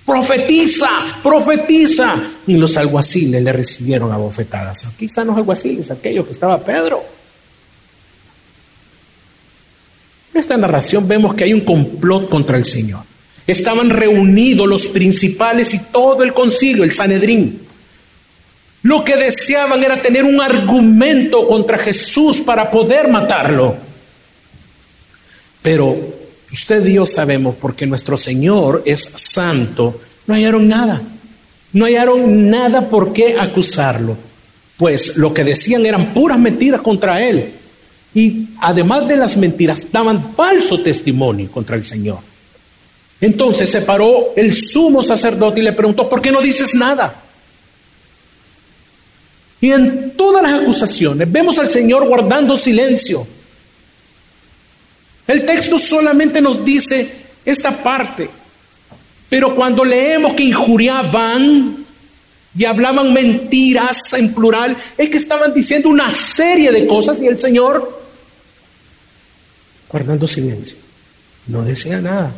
profetiza, 0.05 0.89
profetiza. 1.23 2.15
Y 2.47 2.55
los 2.55 2.77
alguaciles 2.77 3.41
le 3.41 3.53
recibieron 3.53 4.11
a 4.11 4.17
bofetadas. 4.17 4.85
Quizá 4.97 5.23
los 5.23 5.37
alguaciles, 5.37 5.91
aquellos 5.91 6.25
que 6.25 6.31
estaba 6.31 6.59
Pedro. 6.59 7.03
En 10.33 10.39
esta 10.39 10.57
narración 10.57 11.07
vemos 11.07 11.35
que 11.35 11.43
hay 11.43 11.53
un 11.53 11.61
complot 11.61 12.29
contra 12.29 12.57
el 12.57 12.65
Señor. 12.65 13.03
Estaban 13.47 13.89
reunidos 13.89 14.67
los 14.67 14.87
principales 14.87 15.73
y 15.73 15.79
todo 15.79 16.23
el 16.23 16.33
concilio, 16.33 16.83
el 16.83 16.93
Sanedrín. 16.93 17.59
Lo 18.83 19.03
que 19.03 19.15
deseaban 19.15 19.83
era 19.83 20.01
tener 20.01 20.23
un 20.23 20.41
argumento 20.41 21.47
contra 21.47 21.77
Jesús 21.77 22.39
para 22.39 22.71
poder 22.71 23.09
matarlo. 23.09 23.75
Pero 25.61 26.20
usted 26.51 26.85
y 26.85 26.93
yo 26.95 27.05
sabemos, 27.05 27.55
porque 27.59 27.85
nuestro 27.85 28.17
Señor 28.17 28.83
es 28.85 29.09
santo, 29.15 29.99
no 30.27 30.33
hallaron 30.33 30.67
nada. 30.67 31.01
No 31.73 31.85
hallaron 31.85 32.49
nada 32.49 32.89
por 32.89 33.13
qué 33.13 33.37
acusarlo. 33.39 34.17
Pues 34.77 35.15
lo 35.15 35.33
que 35.33 35.43
decían 35.43 35.85
eran 35.85 36.13
puras 36.13 36.39
mentiras 36.39 36.81
contra 36.81 37.25
Él. 37.25 37.53
Y 38.13 38.49
además 38.59 39.07
de 39.07 39.15
las 39.15 39.37
mentiras, 39.37 39.87
daban 39.91 40.35
falso 40.35 40.81
testimonio 40.81 41.49
contra 41.49 41.75
el 41.75 41.83
Señor. 41.83 42.19
Entonces 43.21 43.69
se 43.69 43.81
paró 43.81 44.33
el 44.35 44.53
sumo 44.53 45.03
sacerdote 45.03 45.59
y 45.59 45.63
le 45.63 45.73
preguntó, 45.73 46.09
¿por 46.09 46.21
qué 46.21 46.31
no 46.31 46.41
dices 46.41 46.73
nada? 46.73 47.21
Y 49.61 49.71
en 49.71 50.13
todas 50.17 50.41
las 50.41 50.61
acusaciones 50.61 51.31
vemos 51.31 51.59
al 51.59 51.69
Señor 51.69 52.07
guardando 52.07 52.57
silencio. 52.57 53.25
El 55.31 55.45
texto 55.45 55.79
solamente 55.79 56.41
nos 56.41 56.65
dice 56.65 57.09
esta 57.45 57.81
parte, 57.81 58.29
pero 59.29 59.55
cuando 59.55 59.85
leemos 59.85 60.33
que 60.33 60.43
injuriaban 60.43 61.85
y 62.53 62.65
hablaban 62.65 63.13
mentiras 63.13 64.11
en 64.11 64.33
plural, 64.33 64.75
es 64.97 65.09
que 65.09 65.15
estaban 65.15 65.53
diciendo 65.53 65.87
una 65.87 66.11
serie 66.11 66.73
de 66.73 66.85
cosas 66.85 67.21
y 67.21 67.27
el 67.27 67.39
Señor 67.39 68.01
guardando 69.87 70.27
silencio. 70.27 70.75
No 71.47 71.63
desea 71.63 72.01
nada. 72.01 72.33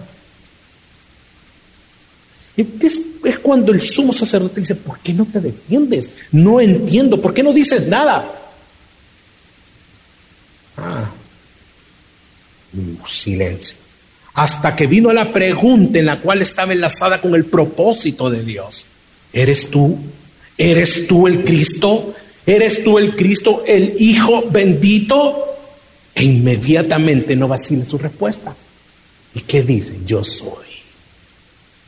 Es, 2.56 3.02
es 3.24 3.40
cuando 3.40 3.72
el 3.72 3.82
sumo 3.82 4.14
sacerdote 4.14 4.60
dice, 4.60 4.76
¿por 4.76 5.00
qué 5.00 5.14
no 5.14 5.26
te 5.26 5.40
defiendes? 5.40 6.12
No 6.32 6.62
entiendo, 6.62 7.20
¿por 7.20 7.34
qué 7.34 7.42
no 7.42 7.54
dices 7.54 7.88
nada? 7.88 8.43
Silencio. 13.08 13.78
Hasta 14.34 14.76
que 14.76 14.88
vino 14.88 15.14
la 15.14 15.32
pregunta 15.32 16.00
en 16.00 16.08
la 16.08 16.20
cual 16.20 16.42
estaba 16.42 16.74
enlazada 16.74 17.22
con 17.22 17.36
el 17.36 17.46
propósito 17.46 18.30
de 18.30 18.44
Dios. 18.44 18.86
¿Eres 19.32 19.70
tú? 19.70 19.98
¿Eres 20.58 21.08
tú 21.08 21.28
el 21.28 21.44
Cristo? 21.44 22.14
¿Eres 22.46 22.84
tú 22.84 22.98
el 22.98 23.16
Cristo, 23.16 23.64
el 23.66 23.96
Hijo 24.00 24.50
bendito? 24.50 25.46
E 26.16 26.24
inmediatamente 26.24 27.36
no 27.36 27.48
vacila 27.48 27.86
su 27.86 27.98
respuesta. 27.98 28.56
¿Y 29.34 29.42
qué 29.42 29.64
dice? 29.64 30.00
Yo 30.06 30.24
soy. 30.24 30.63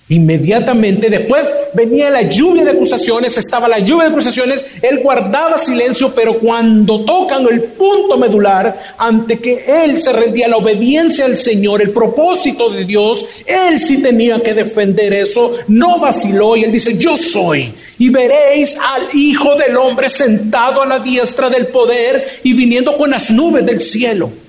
Inmediatamente 0.07 1.09
después 1.09 1.51
venía 1.73 2.11
la 2.11 2.21
lluvia 2.21 2.63
de 2.63 2.71
acusaciones, 2.71 3.37
estaba 3.39 3.67
la 3.67 3.79
lluvia 3.79 4.03
de 4.03 4.11
acusaciones, 4.11 4.63
él 4.83 4.99
guardaba 4.99 5.57
silencio, 5.57 6.13
pero 6.13 6.37
cuando 6.37 7.03
tocan 7.03 7.47
el 7.47 7.63
punto 7.63 8.15
medular, 8.19 8.95
ante 8.99 9.39
que 9.39 9.65
él 9.67 9.99
se 9.99 10.13
rendía 10.13 10.47
la 10.47 10.57
obediencia 10.57 11.25
al 11.25 11.35
Señor, 11.35 11.81
el 11.81 11.89
propósito 11.89 12.69
de 12.69 12.85
Dios, 12.85 13.25
él 13.47 13.79
sí 13.79 13.99
tenía 14.03 14.39
que 14.43 14.53
defender 14.53 15.11
eso, 15.11 15.53
no 15.67 15.99
vaciló 15.99 16.55
y 16.55 16.65
él 16.65 16.71
dice, 16.71 16.99
yo 16.99 17.17
soy. 17.17 17.73
Y 17.97 18.09
veréis 18.09 18.77
al 18.77 19.17
Hijo 19.17 19.55
del 19.55 19.75
Hombre 19.75 20.07
sentado 20.09 20.83
a 20.83 20.85
la 20.85 20.99
diestra 20.99 21.49
del 21.49 21.65
poder 21.67 22.41
y 22.43 22.53
viniendo 22.53 22.95
con 22.95 23.09
las 23.09 23.31
nubes 23.31 23.65
del 23.65 23.81
cielo. 23.81 24.44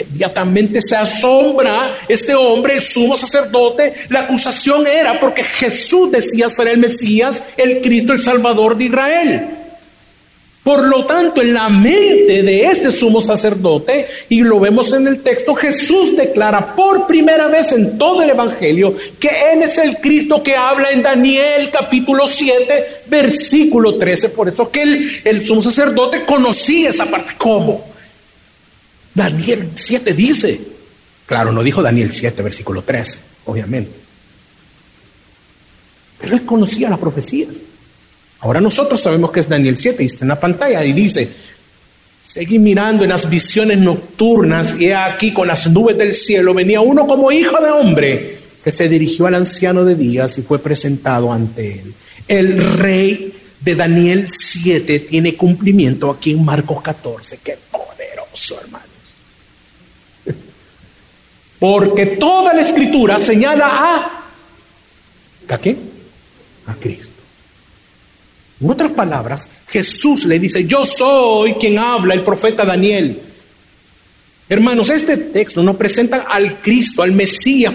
Inmediatamente 0.00 0.80
se 0.80 0.96
asombra 0.96 1.96
este 2.08 2.34
hombre, 2.34 2.76
el 2.76 2.82
sumo 2.82 3.16
sacerdote. 3.16 3.94
La 4.08 4.20
acusación 4.20 4.86
era 4.86 5.18
porque 5.20 5.44
Jesús 5.44 6.10
decía 6.10 6.48
ser 6.48 6.68
el 6.68 6.78
Mesías, 6.78 7.42
el 7.56 7.80
Cristo, 7.80 8.12
el 8.12 8.20
Salvador 8.20 8.76
de 8.76 8.84
Israel. 8.84 9.48
Por 10.62 10.84
lo 10.86 11.04
tanto, 11.06 11.42
en 11.42 11.54
la 11.54 11.68
mente 11.68 12.44
de 12.44 12.64
este 12.66 12.92
sumo 12.92 13.20
sacerdote, 13.20 14.06
y 14.28 14.42
lo 14.42 14.60
vemos 14.60 14.92
en 14.92 15.08
el 15.08 15.20
texto, 15.20 15.56
Jesús 15.56 16.16
declara 16.16 16.76
por 16.76 17.08
primera 17.08 17.48
vez 17.48 17.72
en 17.72 17.98
todo 17.98 18.22
el 18.22 18.30
Evangelio 18.30 18.94
que 19.18 19.28
Él 19.52 19.62
es 19.62 19.76
el 19.78 19.96
Cristo 19.96 20.40
que 20.40 20.54
habla 20.54 20.90
en 20.90 21.02
Daniel 21.02 21.68
capítulo 21.72 22.28
7, 22.28 23.02
versículo 23.06 23.98
13. 23.98 24.28
Por 24.28 24.48
eso 24.48 24.70
que 24.70 24.82
el, 24.82 25.10
el 25.24 25.44
sumo 25.44 25.62
sacerdote 25.62 26.24
conocía 26.24 26.90
esa 26.90 27.06
parte. 27.06 27.32
¿Cómo? 27.36 27.91
Daniel 29.14 29.70
7 29.74 30.14
dice, 30.14 30.60
claro, 31.26 31.52
no 31.52 31.62
dijo 31.62 31.82
Daniel 31.82 32.12
7, 32.12 32.42
versículo 32.42 32.82
13, 32.82 33.18
obviamente. 33.46 33.92
Pero 36.20 36.34
él 36.34 36.44
conocía 36.44 36.88
las 36.88 36.98
profecías. 36.98 37.56
Ahora 38.40 38.60
nosotros 38.60 39.00
sabemos 39.00 39.30
que 39.30 39.40
es 39.40 39.48
Daniel 39.48 39.76
7 39.76 40.02
y 40.02 40.06
está 40.06 40.24
en 40.24 40.28
la 40.28 40.40
pantalla 40.40 40.84
y 40.84 40.92
dice, 40.92 41.28
seguí 42.24 42.58
mirando 42.58 43.04
en 43.04 43.10
las 43.10 43.28
visiones 43.28 43.78
nocturnas 43.78 44.80
y 44.80 44.90
aquí 44.90 45.32
con 45.32 45.48
las 45.48 45.68
nubes 45.70 45.98
del 45.98 46.14
cielo 46.14 46.54
venía 46.54 46.80
uno 46.80 47.06
como 47.06 47.30
hijo 47.30 47.60
de 47.62 47.70
hombre 47.70 48.38
que 48.64 48.70
se 48.70 48.88
dirigió 48.88 49.26
al 49.26 49.34
anciano 49.34 49.84
de 49.84 49.96
días 49.96 50.38
y 50.38 50.42
fue 50.42 50.58
presentado 50.58 51.32
ante 51.32 51.80
él. 51.80 51.94
El 52.28 52.78
rey 52.78 53.34
de 53.60 53.74
Daniel 53.74 54.26
7 54.28 55.00
tiene 55.00 55.36
cumplimiento 55.36 56.10
aquí 56.10 56.32
en 56.32 56.44
Marcos 56.44 56.80
14. 56.82 57.38
Qué 57.42 57.58
poderoso, 57.70 58.60
hermanos. 58.60 58.81
Porque 61.62 62.06
toda 62.06 62.52
la 62.52 62.60
escritura 62.60 63.20
señala 63.20 63.68
a... 63.68 64.24
¿A 65.48 65.58
qué? 65.58 65.76
A 66.66 66.74
Cristo. 66.74 67.22
En 68.60 68.68
otras 68.68 68.90
palabras, 68.90 69.48
Jesús 69.68 70.24
le 70.24 70.40
dice, 70.40 70.66
yo 70.66 70.84
soy 70.84 71.54
quien 71.54 71.78
habla, 71.78 72.14
el 72.14 72.22
profeta 72.22 72.64
Daniel. 72.64 73.16
Hermanos, 74.48 74.90
este 74.90 75.16
texto 75.16 75.62
nos 75.62 75.76
presenta 75.76 76.26
al 76.28 76.60
Cristo, 76.60 77.00
al 77.00 77.12
Mesías 77.12 77.74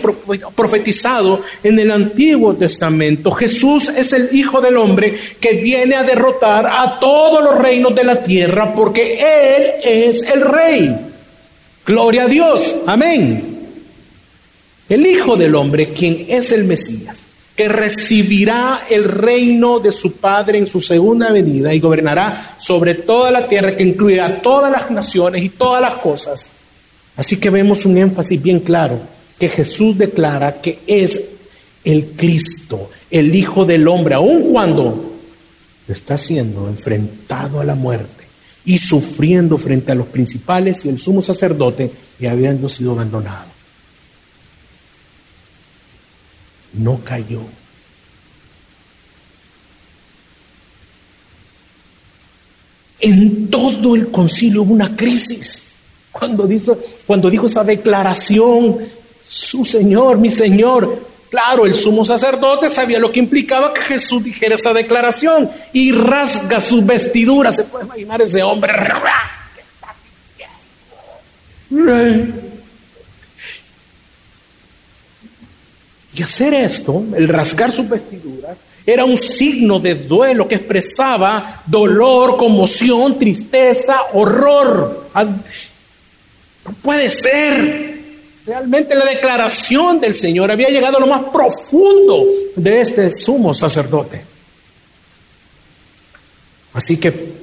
profetizado 0.53 1.41
en 1.63 1.79
el 1.79 1.89
Antiguo 1.89 2.55
Testamento. 2.55 3.31
Jesús 3.31 3.87
es 3.87 4.11
el 4.11 4.35
Hijo 4.35 4.59
del 4.59 4.75
Hombre 4.75 5.17
que 5.39 5.53
viene 5.53 5.95
a 5.95 6.03
derrotar 6.03 6.65
a 6.65 6.99
todos 6.99 7.41
los 7.41 7.57
reinos 7.57 7.95
de 7.95 8.03
la 8.03 8.21
tierra 8.21 8.73
porque 8.75 9.17
Él 9.17 9.63
es 9.81 10.23
el 10.23 10.41
Rey. 10.41 10.93
Gloria 11.85 12.23
a 12.23 12.27
Dios. 12.27 12.75
Amén. 12.85 13.46
El 14.89 15.05
Hijo 15.05 15.35
del 15.35 15.55
Hombre, 15.55 15.89
quien 15.93 16.25
es 16.29 16.51
el 16.51 16.63
Mesías 16.63 17.23
que 17.57 17.67
recibirá 17.67 18.85
el 18.87 19.03
reino 19.03 19.79
de 19.79 19.91
su 19.91 20.13
Padre 20.13 20.59
en 20.59 20.67
su 20.67 20.79
segunda 20.79 21.31
venida 21.31 21.73
y 21.73 21.79
gobernará 21.79 22.55
sobre 22.59 22.93
toda 22.93 23.31
la 23.31 23.47
tierra 23.47 23.75
que 23.75 23.81
incluye 23.81 24.21
a 24.21 24.43
todas 24.43 24.71
las 24.71 24.91
naciones 24.91 25.41
y 25.41 25.49
todas 25.49 25.81
las 25.81 25.95
cosas. 25.95 26.51
Así 27.15 27.37
que 27.37 27.49
vemos 27.49 27.83
un 27.83 27.97
énfasis 27.97 28.39
bien 28.39 28.59
claro 28.59 28.99
que 29.39 29.49
Jesús 29.49 29.97
declara 29.97 30.61
que 30.61 30.81
es 30.85 31.19
el 31.83 32.11
Cristo, 32.15 32.91
el 33.09 33.35
Hijo 33.35 33.65
del 33.65 33.87
Hombre, 33.87 34.13
aun 34.13 34.51
cuando 34.51 35.15
está 35.87 36.15
siendo 36.15 36.67
enfrentado 36.67 37.59
a 37.59 37.63
la 37.63 37.73
muerte 37.73 38.25
y 38.65 38.77
sufriendo 38.77 39.57
frente 39.57 39.91
a 39.91 39.95
los 39.95 40.05
principales 40.05 40.85
y 40.85 40.89
el 40.89 40.99
sumo 40.99 41.23
sacerdote 41.23 41.89
y 42.19 42.27
habiendo 42.27 42.69
sido 42.69 42.91
abandonado. 42.91 43.56
No 46.77 46.99
cayó. 47.03 47.41
En 52.99 53.49
todo 53.49 53.95
el 53.95 54.09
concilio 54.09 54.63
hubo 54.63 54.73
una 54.73 54.95
crisis. 54.95 55.63
Cuando 56.11 56.47
dijo, 56.47 56.77
cuando 57.05 57.29
dijo 57.29 57.45
esa 57.45 57.63
declaración, 57.63 58.79
su 59.27 59.63
Señor, 59.63 60.17
mi 60.17 60.29
Señor, 60.29 61.05
claro, 61.29 61.65
el 61.65 61.75
sumo 61.75 62.03
sacerdote 62.03 62.69
sabía 62.69 62.97
lo 62.97 63.11
que 63.11 63.19
implicaba 63.19 63.73
que 63.73 63.81
Jesús 63.81 64.23
dijera 64.23 64.55
esa 64.55 64.73
declaración 64.73 65.49
y 65.73 65.91
rasga 65.91 66.59
sus 66.59 66.85
vestiduras. 66.85 67.55
Se 67.55 67.63
puede 67.65 67.85
imaginar 67.85 68.21
ese 68.21 68.41
hombre. 68.41 68.73
Y 76.17 76.23
hacer 76.23 76.53
esto, 76.55 77.03
el 77.15 77.27
rasgar 77.27 77.71
sus 77.71 77.87
vestiduras, 77.87 78.57
era 78.83 79.05
un 79.05 79.17
signo 79.17 79.79
de 79.79 79.93
duelo 79.93 80.47
que 80.47 80.55
expresaba 80.55 81.61
dolor, 81.67 82.37
conmoción, 82.37 83.19
tristeza, 83.19 83.97
horror. 84.13 85.09
No 85.13 86.71
puede 86.81 87.11
ser. 87.11 87.97
Realmente 88.47 88.95
la 88.95 89.05
declaración 89.05 89.99
del 89.99 90.15
Señor 90.15 90.49
había 90.49 90.69
llegado 90.69 90.97
a 90.97 91.01
lo 91.01 91.07
más 91.07 91.21
profundo 91.25 92.25
de 92.55 92.81
este 92.81 93.13
sumo 93.13 93.53
sacerdote. 93.53 94.23
Así 96.73 96.97
que 96.97 97.33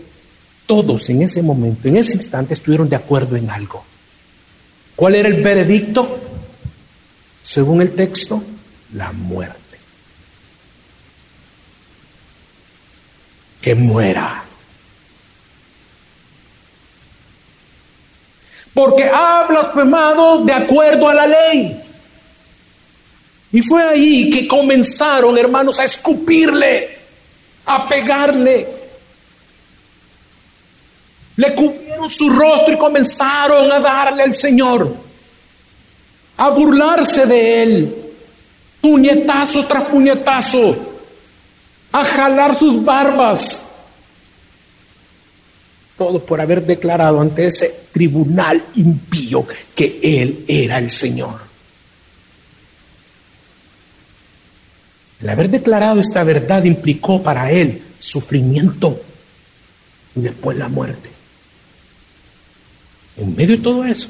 todos 0.66 1.10
en 1.10 1.22
ese 1.22 1.42
momento, 1.42 1.86
en 1.86 1.98
ese 1.98 2.14
instante, 2.14 2.54
estuvieron 2.54 2.88
de 2.88 2.96
acuerdo 2.96 3.36
en 3.36 3.50
algo. 3.50 3.84
¿Cuál 4.96 5.14
era 5.14 5.28
el 5.28 5.42
veredicto? 5.42 6.18
Según 7.42 7.82
el 7.82 7.90
texto, 7.90 8.42
la 8.94 9.12
muerte. 9.12 9.78
Que 13.60 13.74
muera. 13.74 14.44
Porque 18.72 19.04
ha 19.04 19.46
blasfemado 19.48 20.44
de 20.44 20.52
acuerdo 20.52 21.08
a 21.08 21.14
la 21.14 21.26
ley. 21.26 21.80
Y 23.52 23.62
fue 23.62 23.82
ahí 23.82 24.30
que 24.30 24.48
comenzaron, 24.48 25.38
hermanos, 25.38 25.78
a 25.78 25.84
escupirle, 25.84 26.98
a 27.66 27.88
pegarle. 27.88 28.68
Le 31.36 31.54
cubrieron 31.54 32.10
su 32.10 32.30
rostro 32.30 32.74
y 32.74 32.78
comenzaron 32.78 33.70
a 33.70 33.80
darle 33.80 34.24
al 34.24 34.34
Señor, 34.34 34.94
a 36.36 36.48
burlarse 36.50 37.26
de 37.26 37.62
él 37.62 38.03
puñetazo 38.84 39.66
tras 39.66 39.84
puñetazo, 39.84 40.76
a 41.90 42.04
jalar 42.04 42.58
sus 42.58 42.84
barbas. 42.84 43.62
Todo 45.96 46.22
por 46.22 46.38
haber 46.38 46.66
declarado 46.66 47.18
ante 47.18 47.46
ese 47.46 47.74
tribunal 47.92 48.62
impío 48.74 49.46
que 49.74 50.00
Él 50.02 50.44
era 50.46 50.76
el 50.76 50.90
Señor. 50.90 51.40
El 55.22 55.30
haber 55.30 55.48
declarado 55.48 55.98
esta 56.02 56.22
verdad 56.22 56.64
implicó 56.64 57.22
para 57.22 57.50
Él 57.50 57.82
sufrimiento 57.98 59.00
y 60.14 60.20
después 60.20 60.58
la 60.58 60.68
muerte. 60.68 61.08
En 63.16 63.34
medio 63.34 63.56
de 63.56 63.62
todo 63.62 63.82
eso, 63.86 64.08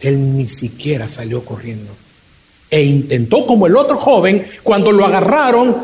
Él 0.00 0.36
ni 0.36 0.48
siquiera 0.48 1.06
salió 1.06 1.44
corriendo 1.44 2.03
e 2.74 2.82
intentó 2.82 3.46
como 3.46 3.68
el 3.68 3.76
otro 3.76 3.96
joven, 3.96 4.48
cuando 4.64 4.90
lo 4.90 5.06
agarraron, 5.06 5.76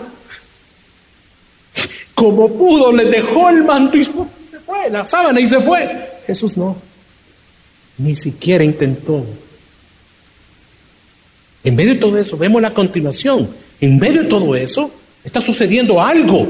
como 2.16 2.53
pudo, 2.53 2.90
le 2.90 3.05
dejó 3.05 3.48
el 3.48 3.62
manto 3.62 3.96
y 3.96 4.05
se 4.05 4.12
fue, 4.66 4.90
la 4.90 5.07
sábana 5.07 5.38
y 5.38 5.46
se 5.46 5.61
fue. 5.61 6.18
Jesús 6.26 6.57
no, 6.57 6.76
ni 7.96 8.16
siquiera 8.16 8.64
intentó. 8.64 9.24
En 11.62 11.76
medio 11.76 11.94
de 11.94 12.00
todo 12.00 12.18
eso, 12.18 12.37
vemos 12.37 12.61
la 12.61 12.74
continuación. 12.74 13.48
En 13.81 13.96
medio 13.96 14.24
de 14.24 14.29
todo 14.29 14.57
eso, 14.57 14.90
está 15.22 15.40
sucediendo 15.40 16.03
algo. 16.03 16.44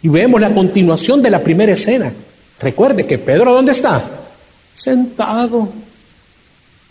Y 0.00 0.08
vemos 0.08 0.40
la 0.40 0.54
continuación 0.54 1.22
de 1.22 1.30
la 1.30 1.42
primera 1.42 1.72
escena. 1.72 2.12
Recuerde 2.60 3.04
que 3.04 3.18
Pedro, 3.18 3.52
¿dónde 3.52 3.72
está? 3.72 4.08
Sentado 4.74 5.85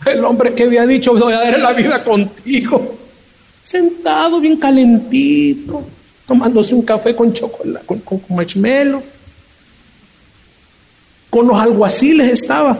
el 0.04 0.24
hombre 0.24 0.54
que 0.54 0.64
había 0.64 0.86
dicho, 0.86 1.14
voy 1.14 1.32
a 1.32 1.40
dar 1.40 1.58
la 1.58 1.72
vida 1.72 2.04
contigo. 2.04 2.98
Sentado 3.62 4.40
bien 4.40 4.56
calentito, 4.56 5.84
tomándose 6.26 6.74
un 6.74 6.82
café 6.82 7.16
con 7.16 7.32
chocolate, 7.32 7.86
con, 7.86 7.98
con, 8.00 8.20
marshmallow. 8.28 9.02
Con 11.30 11.48
los 11.48 11.60
alguaciles 11.60 12.30
estaba. 12.30 12.78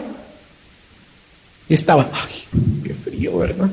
Y 1.69 1.75
estaba, 1.75 2.09
ay, 2.13 2.83
qué 2.85 2.95
frío, 2.95 3.39
¿verdad? 3.39 3.71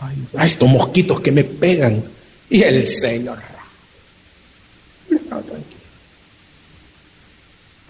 Ay, 0.00 0.46
estos 0.46 0.68
mosquitos 0.68 1.20
que 1.20 1.32
me 1.32 1.42
pegan. 1.42 2.02
Y 2.48 2.62
el 2.62 2.86
Señor 2.86 3.38
estaba 5.10 5.42
tranquilo. 5.42 5.80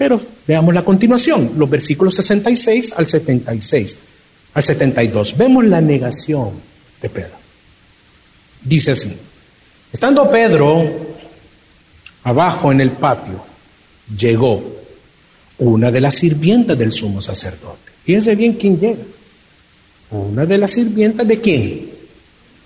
Pero 0.03 0.21
veamos 0.49 0.75
la 0.75 0.85
continuación, 0.85 1.53
los 1.57 1.71
versículos 1.71 2.17
66 2.17 2.95
al 2.97 3.07
76, 3.07 3.97
al 4.53 4.62
72. 4.65 5.37
Vemos 5.37 5.65
la 5.65 5.81
negación 5.81 6.51
de 7.01 7.09
Pedro. 7.09 7.37
Dice 8.65 8.91
así, 8.91 9.17
estando 9.93 10.29
Pedro 10.29 10.91
abajo 12.25 12.73
en 12.73 12.81
el 12.81 12.91
patio, 12.91 13.45
llegó 14.19 14.61
una 15.59 15.93
de 15.93 16.01
las 16.01 16.17
sirvientas 16.17 16.77
del 16.77 16.93
sumo 16.93 17.23
sacerdote. 17.23 17.93
Fíjense 18.03 18.35
bien 18.35 18.55
quién 18.55 18.81
llega. 18.81 19.05
Una 20.11 20.45
de 20.45 20.59
las 20.59 20.73
sirvientas 20.73 21.29
de 21.29 21.41
quién? 21.41 21.91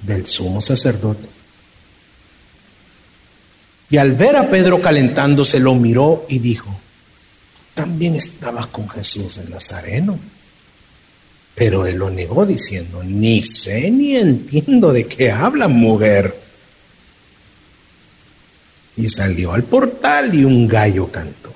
Del 0.00 0.24
sumo 0.24 0.62
sacerdote. 0.62 1.28
Y 3.90 3.98
al 3.98 4.12
ver 4.12 4.36
a 4.36 4.48
Pedro 4.48 4.80
calentándose, 4.80 5.60
lo 5.60 5.74
miró 5.74 6.24
y 6.30 6.38
dijo, 6.38 6.80
también 7.76 8.14
estabas 8.16 8.68
con 8.68 8.88
Jesús 8.88 9.36
el 9.36 9.50
Nazareno. 9.50 10.18
Pero 11.54 11.86
él 11.86 11.98
lo 11.98 12.10
negó 12.10 12.46
diciendo, 12.46 13.04
ni 13.04 13.42
sé 13.42 13.90
ni 13.90 14.16
entiendo 14.16 14.92
de 14.92 15.06
qué 15.06 15.30
habla 15.30 15.68
mujer. 15.68 16.34
Y 18.96 19.08
salió 19.10 19.52
al 19.52 19.62
portal 19.62 20.34
y 20.34 20.44
un 20.44 20.66
gallo 20.66 21.12
cantó. 21.12 21.52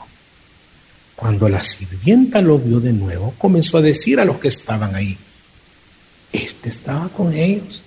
Cuando 1.17 1.49
la 1.49 1.63
sirvienta 1.63 2.43
lo 2.43 2.59
vio 2.59 2.81
de 2.81 2.93
nuevo, 2.93 3.35
comenzó 3.39 3.79
a 3.79 3.83
decir 3.83 4.21
a 4.21 4.25
los 4.27 4.39
que 4.39 4.49
estaban 4.49 4.95
ahí, 4.95 5.17
este 6.33 6.69
estaba 6.69 7.09
con 7.09 7.33
ellos, 7.33 7.83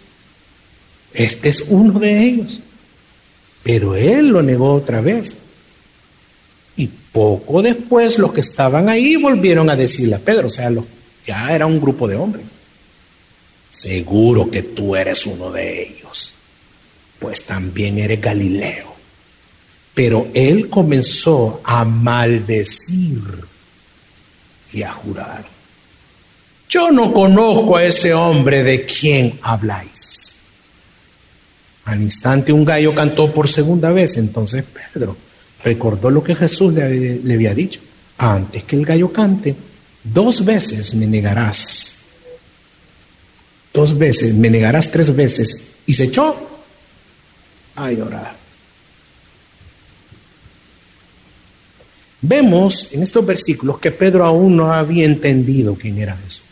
este 1.14 1.50
es 1.50 1.66
uno 1.68 2.00
de 2.00 2.24
ellos. 2.24 2.62
Pero 3.64 3.96
él 3.96 4.30
lo 4.30 4.42
negó 4.42 4.74
otra 4.74 5.02
vez. 5.02 5.38
Y 6.76 6.88
poco 6.88 7.62
después 7.62 8.18
los 8.18 8.34
que 8.34 8.42
estaban 8.42 8.90
ahí 8.90 9.16
volvieron 9.16 9.70
a 9.70 9.76
decirle 9.76 10.16
a 10.16 10.20
Pedro, 10.20 10.48
o 10.48 10.50
sea, 10.50 10.72
ya 11.26 11.54
era 11.54 11.66
un 11.66 11.80
grupo 11.80 12.08
de 12.08 12.16
hombres. 12.16 12.46
Seguro 13.70 14.50
que 14.50 14.64
tú 14.64 14.96
eres 14.96 15.26
uno 15.26 15.52
de 15.52 15.84
ellos, 15.84 16.34
pues 17.20 17.44
también 17.44 17.98
eres 17.98 18.22
Galileo. 18.22 18.94
Pero 19.94 20.28
él 20.34 20.70
comenzó 20.70 21.62
a 21.64 21.86
maldecir 21.86 23.22
y 24.72 24.82
a 24.82 24.92
jurar. 24.92 25.46
Yo 26.68 26.92
no 26.92 27.14
conozco 27.14 27.78
a 27.78 27.84
ese 27.84 28.14
hombre 28.14 28.64
de 28.64 28.86
quien 28.86 29.40
habláis. 29.44 30.36
Al 31.86 32.02
instante 32.02 32.52
un 32.52 32.66
gallo 32.66 32.96
cantó 32.96 33.32
por 33.32 33.48
segunda 33.48 33.92
vez, 33.92 34.18
entonces 34.18 34.64
Pedro 34.64 35.16
recordó 35.64 36.10
lo 36.10 36.24
que 36.24 36.36
Jesús 36.36 36.74
le, 36.74 37.34
había 37.34 37.54
dicho. 37.54 37.80
Antes 38.18 38.64
que 38.64 38.76
el 38.76 38.86
gallo 38.86 39.12
cante, 39.12 39.56
dos 40.04 40.44
veces 40.44 40.94
me 40.96 41.08
negarás. 41.08 41.98
Dos 43.74 43.98
veces, 43.98 44.34
me 44.34 44.50
negarás 44.50 44.92
tres 44.92 45.16
veces. 45.16 45.64
Y 45.86 45.94
se 45.94 46.06
echó 46.06 46.36
a 47.76 47.92
llorar. 47.92 48.36
Vemos 52.22 52.94
en 52.94 53.04
estos 53.04 53.26
versículos 53.26 53.80
que 53.80 53.92
Pedro 53.92 54.26
aún 54.26 54.56
no 54.56 54.72
había 54.72 55.06
entendido 55.06 55.76
quién 55.76 55.98
era 55.98 56.16
Jesús. 56.16 56.46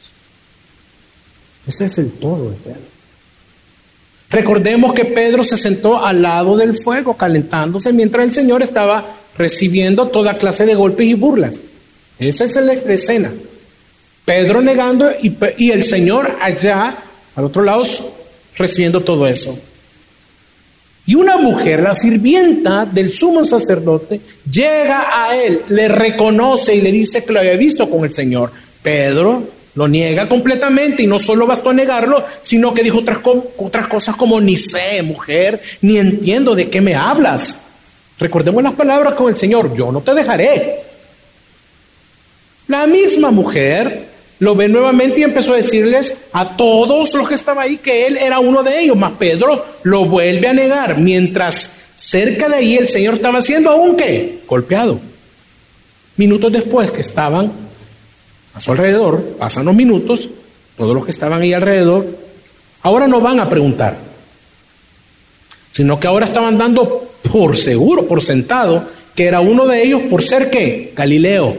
Ese 1.65 1.85
es 1.85 1.97
el 1.97 2.11
todo 2.11 2.49
de 2.49 2.57
Pedro. 2.57 2.90
Recordemos 4.31 4.93
que 4.93 5.05
Pedro 5.05 5.43
se 5.43 5.57
sentó 5.57 6.03
al 6.03 6.21
lado 6.21 6.55
del 6.55 6.77
fuego 6.77 7.17
calentándose 7.17 7.91
mientras 7.91 8.25
el 8.25 8.31
Señor 8.31 8.61
estaba 8.61 9.05
recibiendo 9.37 10.07
toda 10.07 10.37
clase 10.37 10.65
de 10.65 10.75
golpes 10.75 11.05
y 11.05 11.13
burlas. 11.13 11.59
Esa 12.17 12.45
es 12.45 12.55
la 12.55 12.73
escena. 12.73 13.31
Pedro 14.23 14.61
negando 14.61 15.09
y, 15.21 15.71
el 15.71 15.83
Señor 15.83 16.37
allá, 16.41 16.95
al 17.35 17.43
otro 17.43 17.63
lado, 17.63 17.83
recibiendo 18.55 19.01
todo 19.01 19.27
eso. 19.27 19.57
Y 21.05 21.15
una 21.15 21.37
mujer, 21.37 21.81
la 21.81 21.95
sirvienta 21.95 22.85
del 22.85 23.11
sumo 23.11 23.43
sacerdote, 23.43 24.21
llega 24.49 25.07
a 25.11 25.35
él, 25.35 25.61
le 25.69 25.89
reconoce 25.89 26.75
y 26.75 26.81
le 26.81 26.91
dice 26.91 27.25
que 27.25 27.33
lo 27.33 27.39
había 27.39 27.57
visto 27.57 27.89
con 27.89 28.05
el 28.05 28.13
Señor. 28.13 28.51
Pedro 28.81 29.43
lo 29.75 29.87
niega 29.87 30.27
completamente 30.27 31.03
y 31.03 31.07
no 31.07 31.17
solo 31.17 31.47
bastó 31.47 31.71
negarlo, 31.73 32.23
sino 32.41 32.73
que 32.73 32.83
dijo 32.83 32.99
otras, 32.99 33.19
otras 33.57 33.87
cosas 33.87 34.15
como 34.15 34.41
ni 34.41 34.57
sé, 34.57 35.01
mujer, 35.03 35.61
ni 35.81 35.97
entiendo 35.97 36.55
de 36.55 36.69
qué 36.69 36.81
me 36.81 36.95
hablas. 36.95 37.57
Recordemos 38.19 38.61
las 38.61 38.73
palabras 38.73 39.13
con 39.13 39.29
el 39.29 39.37
Señor, 39.37 39.75
yo 39.75 39.91
no 39.91 40.01
te 40.01 40.13
dejaré. 40.13 40.81
La 42.67 42.85
misma 42.85 43.31
mujer 43.31 44.11
lo 44.39 44.55
ve 44.55 44.67
nuevamente 44.67 45.21
y 45.21 45.23
empezó 45.23 45.53
a 45.53 45.57
decirles 45.57 46.15
a 46.33 46.55
todos 46.57 47.13
los 47.13 47.27
que 47.27 47.35
estaban 47.35 47.63
ahí 47.63 47.77
que 47.77 48.07
él 48.07 48.17
era 48.17 48.39
uno 48.39 48.63
de 48.63 48.81
ellos, 48.81 48.97
mas 48.97 49.13
Pedro 49.17 49.65
lo 49.83 50.05
vuelve 50.05 50.47
a 50.47 50.53
negar, 50.53 50.97
mientras 50.97 51.69
cerca 51.95 52.49
de 52.49 52.55
ahí 52.55 52.75
el 52.75 52.87
Señor 52.87 53.15
estaba 53.15 53.41
siendo 53.41 53.69
aún 53.69 53.95
que 53.95 54.39
golpeado. 54.47 54.99
Minutos 56.17 56.51
después 56.51 56.91
que 56.91 57.01
estaban 57.01 57.51
a 58.53 58.59
su 58.59 58.71
alrededor, 58.71 59.35
pasan 59.39 59.65
los 59.65 59.75
minutos, 59.75 60.29
todos 60.77 60.95
los 60.95 61.05
que 61.05 61.11
estaban 61.11 61.41
ahí 61.41 61.53
alrededor, 61.53 62.05
ahora 62.81 63.07
no 63.07 63.21
van 63.21 63.39
a 63.39 63.49
preguntar, 63.49 63.97
sino 65.71 65.99
que 65.99 66.07
ahora 66.07 66.25
estaban 66.25 66.57
dando 66.57 67.13
por 67.31 67.55
seguro, 67.55 68.07
por 68.07 68.21
sentado, 68.21 68.87
que 69.15 69.25
era 69.25 69.39
uno 69.39 69.67
de 69.67 69.83
ellos 69.83 70.01
por 70.09 70.23
ser 70.23 70.49
que 70.49 70.93
Galileo, 70.95 71.57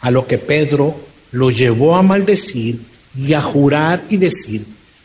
a 0.00 0.10
lo 0.10 0.26
que 0.26 0.38
Pedro 0.38 0.96
lo 1.32 1.50
llevó 1.50 1.96
a 1.96 2.02
maldecir 2.02 2.80
y 3.16 3.32
a 3.34 3.42
jurar 3.42 4.04
y 4.08 4.16
decir 4.16 4.64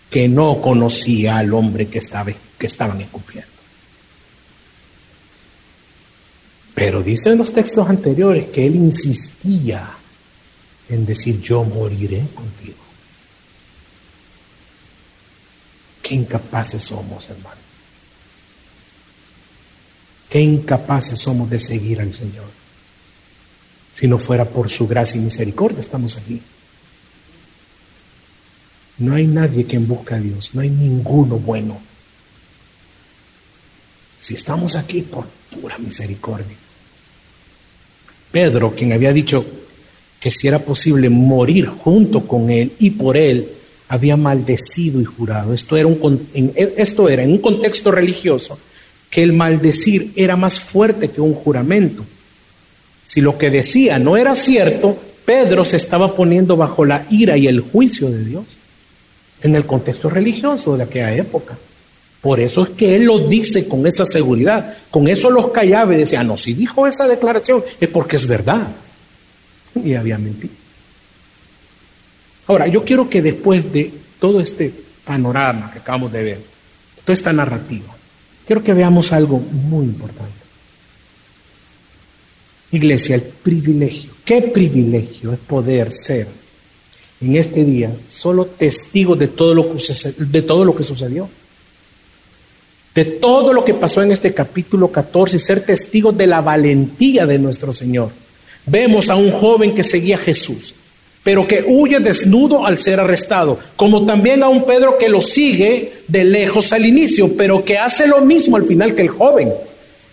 que 0.10 0.28
no 0.28 0.62
conocía 0.62 1.38
al 1.38 1.54
hombre 1.54 1.88
que, 1.88 2.00
estaba, 2.00 2.32
que 2.58 2.68
estaban 2.68 3.02
escupiendo. 3.02 3.50
Pero 6.74 7.02
dicen 7.02 7.38
los 7.38 7.54
textos 7.54 7.90
anteriores 7.90 8.50
que 8.50 8.66
él 8.66 8.76
insistía 8.76 9.90
en 10.90 11.06
decir 11.06 11.42
yo 11.42 11.64
moriré 11.64 12.26
contigo. 12.34 12.78
Qué 16.02 16.16
incapaces 16.16 16.84
somos, 16.84 17.30
hermano. 17.30 17.62
Qué 20.30 20.40
incapaces 20.40 21.20
somos 21.20 21.50
de 21.50 21.58
seguir 21.58 22.02
al 22.02 22.14
Señor. 22.14 22.46
Si 23.92 24.08
no 24.08 24.20
fuera 24.20 24.46
por 24.46 24.70
su 24.70 24.88
gracia 24.88 25.18
y 25.18 25.24
misericordia, 25.24 25.80
estamos 25.80 26.18
aquí. 26.18 26.42
No 28.98 29.16
hay 29.16 29.28
nadie 29.28 29.66
que 29.66 29.78
busca 29.78 30.16
a 30.16 30.20
Dios, 30.20 30.52
no 30.54 30.62
hay 30.62 30.70
ninguno 30.70 31.38
bueno. 31.38 31.80
Si 34.20 34.34
estamos 34.34 34.76
aquí 34.76 35.02
por 35.02 35.26
pura 35.60 35.78
misericordia. 35.78 36.56
Pedro, 38.32 38.76
quien 38.76 38.94
había 38.94 39.14
dicho 39.14 39.46
que 40.26 40.32
si 40.32 40.48
era 40.48 40.58
posible 40.58 41.08
morir 41.12 41.68
junto 41.68 42.26
con 42.26 42.50
él 42.50 42.72
y 42.80 42.90
por 42.90 43.16
él, 43.16 43.48
había 43.90 44.18
maldecido 44.18 45.00
y 45.00 45.04
jurado. 45.06 45.54
Esto 45.54 45.78
era, 45.78 45.86
un, 45.86 46.28
esto 46.34 47.10
era 47.10 47.22
en 47.22 47.34
un 47.34 47.38
contexto 47.38 47.92
religioso 47.92 48.58
que 49.12 49.22
el 49.22 49.34
maldecir 49.34 50.14
era 50.16 50.36
más 50.36 50.60
fuerte 50.60 51.12
que 51.12 51.22
un 51.22 51.36
juramento. 51.36 52.04
Si 53.04 53.22
lo 53.22 53.38
que 53.38 53.52
decía 53.52 54.00
no 54.00 54.18
era 54.18 54.34
cierto, 54.34 54.98
Pedro 55.26 55.64
se 55.64 55.78
estaba 55.78 56.16
poniendo 56.16 56.58
bajo 56.58 56.86
la 56.86 57.06
ira 57.12 57.38
y 57.38 57.46
el 57.46 57.60
juicio 57.60 58.10
de 58.10 58.26
Dios 58.26 58.46
en 59.44 59.56
el 59.56 59.68
contexto 59.68 60.10
religioso 60.10 60.76
de 60.76 60.86
aquella 60.86 61.14
época. 61.14 61.56
Por 62.20 62.40
eso 62.40 62.64
es 62.64 62.70
que 62.70 62.96
él 62.96 63.04
lo 63.04 63.20
dice 63.20 63.68
con 63.68 63.86
esa 63.86 64.06
seguridad. 64.06 64.76
Con 64.90 65.08
eso 65.08 65.30
los 65.30 65.52
callaba 65.52 65.94
y 65.94 66.00
decía, 66.00 66.24
no, 66.24 66.36
si 66.36 66.56
dijo 66.56 66.88
esa 66.88 67.08
declaración 67.08 67.64
es 67.80 67.90
porque 67.90 68.16
es 68.16 68.26
verdad. 68.26 68.70
Y 69.84 69.94
había 69.94 70.18
mentido. 70.18 70.54
Ahora, 72.48 72.68
yo 72.68 72.84
quiero 72.84 73.10
que 73.10 73.22
después 73.22 73.72
de 73.74 73.92
todo 74.20 74.40
este 74.40 74.72
panorama 75.04 75.72
que 75.72 75.80
acabamos 75.80 76.12
de 76.12 76.24
ver, 76.24 76.42
toda 77.04 77.14
esta 77.14 77.34
narrativa, 77.34 77.96
quiero 78.46 78.64
que 78.64 78.74
veamos 78.74 79.12
algo 79.12 79.40
muy 79.40 79.86
importante. 79.86 80.34
Iglesia, 82.72 83.16
el 83.16 83.22
privilegio. 83.22 84.12
¿Qué 84.24 84.42
privilegio 84.42 85.34
es 85.34 85.40
poder 85.40 85.92
ser 85.92 86.28
en 87.22 87.36
este 87.36 87.64
día 87.64 87.96
solo 88.08 88.46
testigo 88.46 89.16
de 89.16 89.28
todo 89.28 89.54
lo 89.54 89.72
que, 89.72 89.80
de 90.18 90.42
todo 90.42 90.66
lo 90.66 90.76
que 90.76 90.84
sucedió? 90.84 91.30
De 92.94 93.06
todo 93.06 93.54
lo 93.54 93.66
que 93.66 93.74
pasó 93.74 94.02
en 94.02 94.12
este 94.12 94.34
capítulo 94.34 94.92
14 94.92 95.36
y 95.36 95.40
ser 95.40 95.66
testigo 95.66 96.12
de 96.12 96.28
la 96.28 96.42
valentía 96.42 97.26
de 97.26 97.40
nuestro 97.40 97.74
Señor. 97.74 98.10
Vemos 98.66 99.10
a 99.10 99.16
un 99.16 99.32
joven 99.32 99.76
que 99.76 99.84
seguía 99.84 100.16
a 100.16 100.20
Jesús, 100.20 100.74
pero 101.24 101.48
que 101.48 101.64
huye 101.68 102.00
desnudo 102.00 102.66
al 102.66 102.78
ser 102.78 103.00
arrestado, 103.00 103.60
como 103.76 104.06
también 104.06 104.44
a 104.44 104.50
un 104.50 104.66
Pedro 104.66 104.98
que 104.98 105.10
lo 105.10 105.22
sigue 105.22 105.94
de 106.08 106.24
lejos 106.24 106.74
al 106.74 106.86
inicio, 106.86 107.36
pero 107.36 107.64
que 107.64 107.78
hace 107.78 108.08
lo 108.08 108.22
mismo 108.22 108.58
al 108.58 108.66
final 108.66 108.96
que 108.96 109.04
el 109.04 109.10
joven 109.10 109.52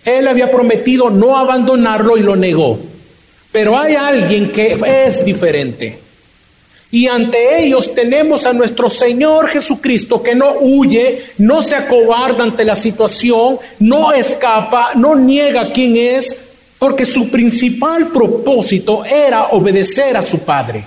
él 0.05 0.27
había 0.27 0.51
prometido 0.51 1.09
no 1.09 1.37
abandonarlo 1.37 2.17
y 2.17 2.21
lo 2.21 2.35
negó. 2.35 2.79
Pero 3.51 3.77
hay 3.77 3.95
alguien 3.95 4.51
que 4.51 4.77
es 5.05 5.23
diferente. 5.23 5.99
Y 6.91 7.07
ante 7.07 7.63
ellos 7.63 7.95
tenemos 7.95 8.45
a 8.45 8.53
nuestro 8.53 8.89
Señor 8.89 9.47
Jesucristo 9.47 10.21
que 10.21 10.35
no 10.35 10.57
huye, 10.59 11.23
no 11.39 11.63
se 11.63 11.75
acobarda 11.75 12.43
ante 12.43 12.65
la 12.65 12.75
situación, 12.75 13.57
no 13.79 14.13
escapa, 14.13 14.91
no 14.95 15.15
niega 15.15 15.71
quién 15.71 15.97
es, 15.97 16.35
porque 16.83 17.05
su 17.05 17.29
principal 17.29 18.09
propósito 18.09 19.05
era 19.05 19.45
obedecer 19.51 20.17
a 20.17 20.21
su 20.21 20.39
Padre. 20.39 20.83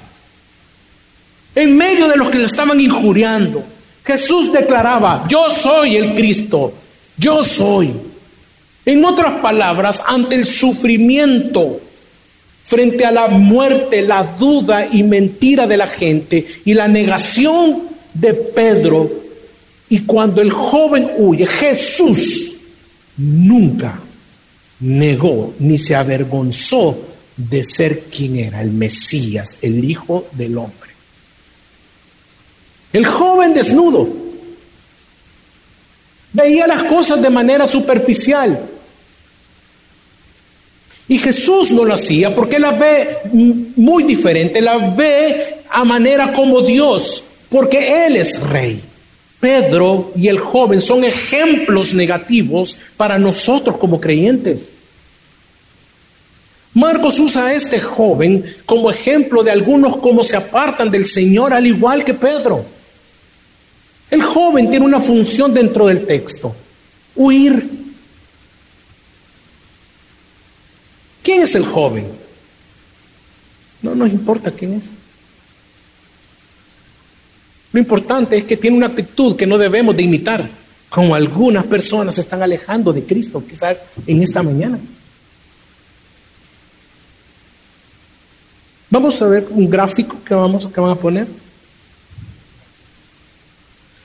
En 1.55 1.75
medio 1.75 2.07
de 2.07 2.19
los 2.19 2.29
que 2.29 2.37
le 2.39 2.45
estaban 2.45 2.79
injuriando, 2.79 3.65
Jesús 4.05 4.53
declaraba, 4.53 5.25
yo 5.27 5.51
soy 5.51 5.97
el 5.97 6.15
Cristo, 6.15 6.75
yo 7.17 7.43
soy. 7.43 7.95
En 8.85 9.03
otras 9.07 9.41
palabras, 9.41 10.03
ante 10.07 10.35
el 10.35 10.45
sufrimiento, 10.45 11.81
frente 12.67 13.07
a 13.07 13.11
la 13.11 13.29
muerte, 13.29 14.03
la 14.03 14.23
duda 14.23 14.87
y 14.93 15.03
mentira 15.03 15.67
de 15.67 15.79
la 15.79 15.89
gente 15.89 16.47
y 16.67 16.75
la 16.75 16.89
negación 16.89 17.85
de 18.13 18.35
Pedro. 18.35 19.11
Y 19.89 20.01
cuando 20.01 20.43
el 20.43 20.51
joven 20.51 21.11
huye, 21.17 21.47
Jesús 21.47 22.55
nunca 23.17 24.03
negó 24.81 25.55
ni 25.59 25.79
se 25.79 25.95
avergonzó 25.95 26.99
de 27.37 27.63
ser 27.65 28.05
quien 28.05 28.37
era, 28.37 28.61
el 28.63 28.71
Mesías, 28.71 29.59
el 29.63 29.85
Hijo 29.85 30.27
del 30.33 30.57
Hombre. 30.59 30.91
El 32.93 33.05
joven 33.07 33.53
desnudo 33.53 34.09
veía 36.33 36.67
las 36.67 36.85
cosas 36.85 37.21
de 37.21 37.31
manera 37.31 37.67
superficial, 37.67 38.71
y 41.09 41.19
Jesús 41.19 41.71
no 41.71 41.85
lo 41.85 41.95
hacía 41.95 42.35
porque 42.35 42.59
la 42.59 42.73
ve 42.73 43.19
muy 43.33 44.03
diferente, 44.03 44.61
la 44.61 44.77
ve 44.91 45.59
a 45.71 45.85
manera 45.85 46.33
como 46.33 46.63
Dios, 46.63 47.23
porque 47.49 48.07
Él 48.07 48.17
es 48.17 48.41
rey. 48.41 48.83
Pedro 49.47 50.11
y 50.17 50.27
el 50.27 50.41
joven 50.41 50.81
son 50.81 51.05
ejemplos 51.05 51.95
negativos 51.95 52.77
para 52.97 53.17
nosotros 53.17 53.77
como 53.77 54.01
creyentes. 54.01 54.65
Marcos 56.75 57.21
usa 57.21 57.47
a 57.47 57.53
este 57.53 57.79
joven 57.79 58.45
como 58.67 58.91
ejemplo 58.91 59.45
de 59.45 59.53
algunos 59.53 59.99
como 59.99 60.25
se 60.25 60.35
apartan 60.35 60.91
del 60.91 61.07
Señor 61.07 61.53
al 61.53 61.65
igual 61.65 62.05
que 62.05 62.13
Pedro. 62.13 62.65
El 64.11 64.25
joven 64.25 64.69
tiene 64.69 64.85
una 64.85 64.99
función 64.99 65.55
dentro 65.55 65.87
del 65.87 66.05
texto, 66.07 66.53
huir 67.15 67.71
¿Quién 71.23 71.43
es 71.43 71.55
el 71.55 71.65
joven? 71.65 72.09
No 73.81 73.95
nos 73.95 74.11
importa 74.11 74.51
quién 74.51 74.73
es. 74.75 74.91
Lo 77.77 77.81
importante 77.81 78.39
es 78.39 78.45
que 78.45 78.57
tiene 78.57 78.75
una 78.75 78.87
actitud 78.87 79.37
que 79.37 79.47
no 79.47 79.59
debemos 79.59 79.95
de 79.95 80.03
imitar, 80.03 80.49
como 80.89 81.15
algunas 81.15 81.67
personas 81.67 82.15
se 82.15 82.23
están 82.23 82.41
alejando 82.41 82.91
de 82.91 83.05
Cristo, 83.05 83.45
quizás 83.47 83.83
en 84.07 84.23
esta 84.23 84.43
mañana. 84.43 84.79
Vamos 88.89 89.21
a 89.21 89.27
ver 89.27 89.47
un 89.51 89.69
gráfico 89.69 90.17
que 90.25 90.35
vamos 90.35 90.67
que 90.73 90.81
van 90.81 90.93
a 90.93 90.95
poner. 90.95 91.27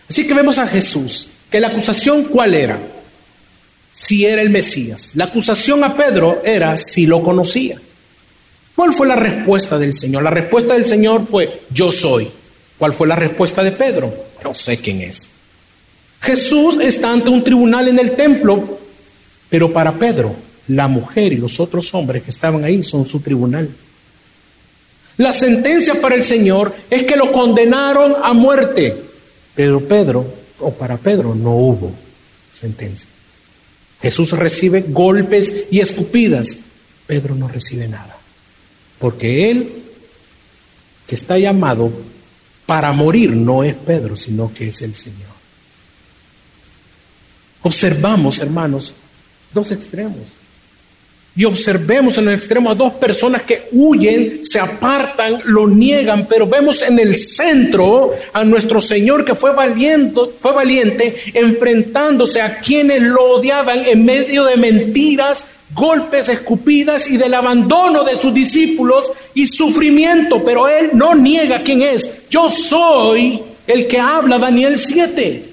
Así 0.10 0.28
que 0.28 0.34
vemos 0.34 0.58
a 0.58 0.68
Jesús, 0.68 1.30
que 1.50 1.62
la 1.62 1.70
acusación 1.70 2.26
cuál 2.26 2.54
era? 2.54 2.78
si 3.94 4.26
era 4.26 4.42
el 4.42 4.50
Mesías. 4.50 5.12
La 5.14 5.24
acusación 5.24 5.82
a 5.86 5.96
Pedro 5.96 6.42
era 6.44 6.76
si 6.76 7.06
lo 7.06 7.24
conocía. 7.24 7.80
¿Cuál 8.76 8.92
fue 8.92 9.08
la 9.08 9.16
respuesta 9.16 9.80
del 9.80 9.94
Señor? 9.94 10.24
La 10.24 10.30
respuesta 10.30 10.74
del 10.74 10.84
Señor 10.84 11.26
fue, 11.26 11.62
yo 11.74 11.90
soy. 11.90 12.41
¿Cuál 12.82 12.94
fue 12.94 13.08
la 13.08 13.16
respuesta 13.16 13.64
de 13.64 13.74
Pedro? 13.74 14.12
No 14.44 14.56
sé 14.56 14.80
quién 14.80 15.02
es. 15.02 15.30
Jesús 16.20 16.80
está 16.82 17.12
ante 17.12 17.30
un 17.30 17.44
tribunal 17.44 17.88
en 17.88 18.00
el 18.00 18.14
templo, 18.14 18.80
pero 19.52 19.72
para 19.72 19.94
Pedro, 19.94 20.36
la 20.68 20.88
mujer 20.88 21.32
y 21.32 21.38
los 21.38 21.60
otros 21.60 21.94
hombres 21.94 22.24
que 22.24 22.32
estaban 22.32 22.64
ahí 22.64 22.82
son 22.82 23.06
su 23.06 23.20
tribunal. 23.20 23.70
La 25.18 25.32
sentencia 25.32 26.02
para 26.02 26.16
el 26.16 26.24
Señor 26.24 26.74
es 26.90 27.04
que 27.04 27.18
lo 27.18 27.32
condenaron 27.32 28.16
a 28.24 28.34
muerte, 28.34 28.98
pero 29.54 29.88
Pedro, 29.88 30.26
o 30.58 30.74
para 30.74 30.98
Pedro, 30.98 31.36
no 31.36 31.52
hubo 31.52 31.92
sentencia. 32.52 33.12
Jesús 34.02 34.32
recibe 34.32 34.86
golpes 34.88 35.54
y 35.70 35.82
escupidas. 35.82 36.58
Pedro 37.06 37.36
no 37.36 37.48
recibe 37.48 37.88
nada. 37.88 38.18
Porque 38.98 39.52
él, 39.52 39.72
que 41.06 41.14
está 41.14 41.38
llamado 41.38 41.92
para 42.72 42.94
morir, 42.94 43.32
no 43.32 43.66
es 43.66 43.76
Pedro, 43.76 44.16
sino 44.16 44.54
que 44.54 44.70
es 44.70 44.82
el 44.82 44.96
Señor. 44.96 45.28
Observamos, 47.64 48.40
hermanos, 48.40 48.94
dos 49.54 49.72
extremos. 49.72 50.30
Y 51.36 51.44
observemos 51.44 52.18
en 52.18 52.30
el 52.30 52.36
extremo 52.36 52.72
a 52.72 52.76
dos 52.76 52.94
personas 52.94 53.42
que 53.42 53.68
huyen, 53.74 54.46
se 54.46 54.58
apartan, 54.58 55.42
lo 55.48 55.68
niegan, 55.68 56.26
pero 56.30 56.48
vemos 56.48 56.82
en 56.82 56.98
el 56.98 57.18
centro 57.18 58.14
a 58.32 58.46
nuestro 58.46 58.80
Señor 58.80 59.26
que 59.26 59.36
fue 59.36 59.54
valiente, 59.54 60.22
fue 60.40 60.54
valiente 60.54 61.14
enfrentándose 61.34 62.42
a 62.42 62.60
quienes 62.60 63.04
lo 63.04 63.36
odiaban 63.36 63.86
en 63.86 64.06
medio 64.06 64.46
de 64.46 64.56
mentiras, 64.56 65.44
golpes, 65.74 66.30
escupidas 66.30 67.10
y 67.10 67.18
del 67.18 67.34
abandono 67.34 68.04
de 68.04 68.18
sus 68.18 68.34
discípulos 68.34 69.12
y 69.34 69.48
sufrimiento, 69.48 70.44
pero 70.44 70.68
él 70.68 70.92
no 70.94 71.16
niega 71.16 71.64
quién 71.64 71.82
es. 71.82 72.28
Yo 72.30 72.50
soy 72.50 73.42
el 73.68 73.88
que 73.88 74.00
habla 74.00 74.38
Daniel 74.38 74.78
7. 74.80 75.46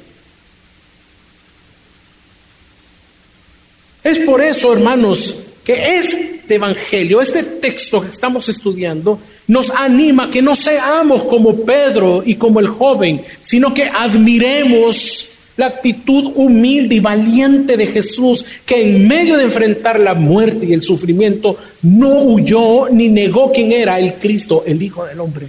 Es 4.04 4.18
por 4.20 4.40
eso, 4.40 4.72
hermanos, 4.72 5.36
que 5.64 5.94
este 5.96 6.54
Evangelio, 6.54 7.20
este 7.20 7.42
texto 7.42 8.00
que 8.00 8.10
estamos 8.10 8.48
estudiando, 8.48 9.20
nos 9.48 9.70
anima 9.70 10.24
a 10.24 10.30
que 10.30 10.40
no 10.40 10.54
seamos 10.54 11.24
como 11.24 11.64
Pedro 11.64 12.22
y 12.24 12.36
como 12.36 12.60
el 12.60 12.68
joven, 12.68 13.22
sino 13.40 13.74
que 13.74 13.84
admiremos 13.84 15.28
la 15.58 15.66
actitud 15.66 16.32
humilde 16.36 16.94
y 16.94 17.00
valiente 17.00 17.76
de 17.76 17.86
Jesús, 17.86 18.42
que 18.64 18.80
en 18.80 19.06
medio 19.06 19.36
de 19.36 19.44
enfrentar 19.44 20.00
la 20.00 20.14
muerte 20.14 20.64
y 20.64 20.72
el 20.72 20.80
sufrimiento, 20.80 21.58
no 21.82 22.22
huyó 22.22 22.88
ni 22.88 23.08
negó 23.08 23.52
quién 23.52 23.72
era 23.72 23.98
el 23.98 24.14
Cristo, 24.14 24.64
el 24.66 24.82
Hijo 24.82 25.04
del 25.04 25.20
Hombre. 25.20 25.48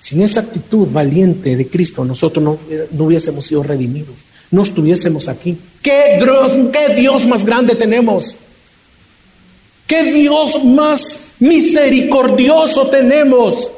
Sin 0.00 0.20
esa 0.22 0.40
actitud 0.40 0.88
valiente 0.88 1.56
de 1.56 1.68
Cristo, 1.68 2.04
nosotros 2.04 2.42
no, 2.42 2.58
no 2.90 3.04
hubiésemos 3.04 3.46
sido 3.46 3.62
redimidos 3.62 4.16
no 4.50 4.62
estuviésemos 4.62 5.28
aquí. 5.28 5.56
¿Qué 5.82 6.18
Dios, 6.22 6.58
¿Qué 6.72 6.94
Dios 6.94 7.26
más 7.26 7.44
grande 7.44 7.74
tenemos? 7.74 8.34
¿Qué 9.86 10.04
Dios 10.04 10.62
más 10.64 11.20
misericordioso 11.38 12.88
tenemos? 12.88 13.70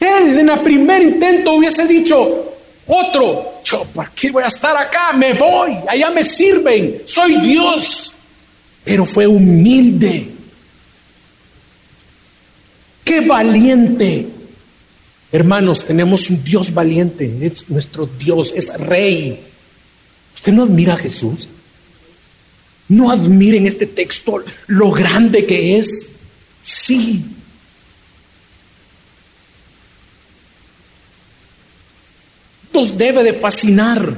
Él 0.00 0.31
en 0.42 0.50
el 0.50 0.60
primer 0.60 1.02
intento 1.02 1.54
hubiese 1.54 1.86
dicho, 1.86 2.52
otro, 2.86 3.62
yo, 3.64 3.84
¿para 3.94 4.10
qué 4.14 4.30
voy 4.30 4.42
a 4.42 4.48
estar 4.48 4.76
acá? 4.76 5.12
Me 5.14 5.34
voy, 5.34 5.72
allá 5.88 6.10
me 6.10 6.24
sirven, 6.24 7.02
soy 7.04 7.40
Dios. 7.40 8.12
Pero 8.84 9.06
fue 9.06 9.26
humilde. 9.26 10.28
Qué 13.04 13.20
valiente. 13.20 14.26
Hermanos, 15.30 15.84
tenemos 15.84 16.28
un 16.28 16.42
Dios 16.42 16.74
valiente, 16.74 17.38
es 17.40 17.68
nuestro 17.70 18.06
Dios, 18.06 18.52
es 18.54 18.72
rey. 18.74 19.40
¿Usted 20.34 20.52
no 20.52 20.64
admira 20.64 20.94
a 20.94 20.98
Jesús? 20.98 21.48
¿No 22.88 23.10
admira 23.10 23.56
en 23.56 23.66
este 23.66 23.86
texto 23.86 24.42
lo 24.66 24.90
grande 24.90 25.46
que 25.46 25.78
es? 25.78 26.08
Sí. 26.60 27.24
Nos 32.72 32.96
debe 32.96 33.22
de 33.22 33.34
fascinar. 33.34 34.14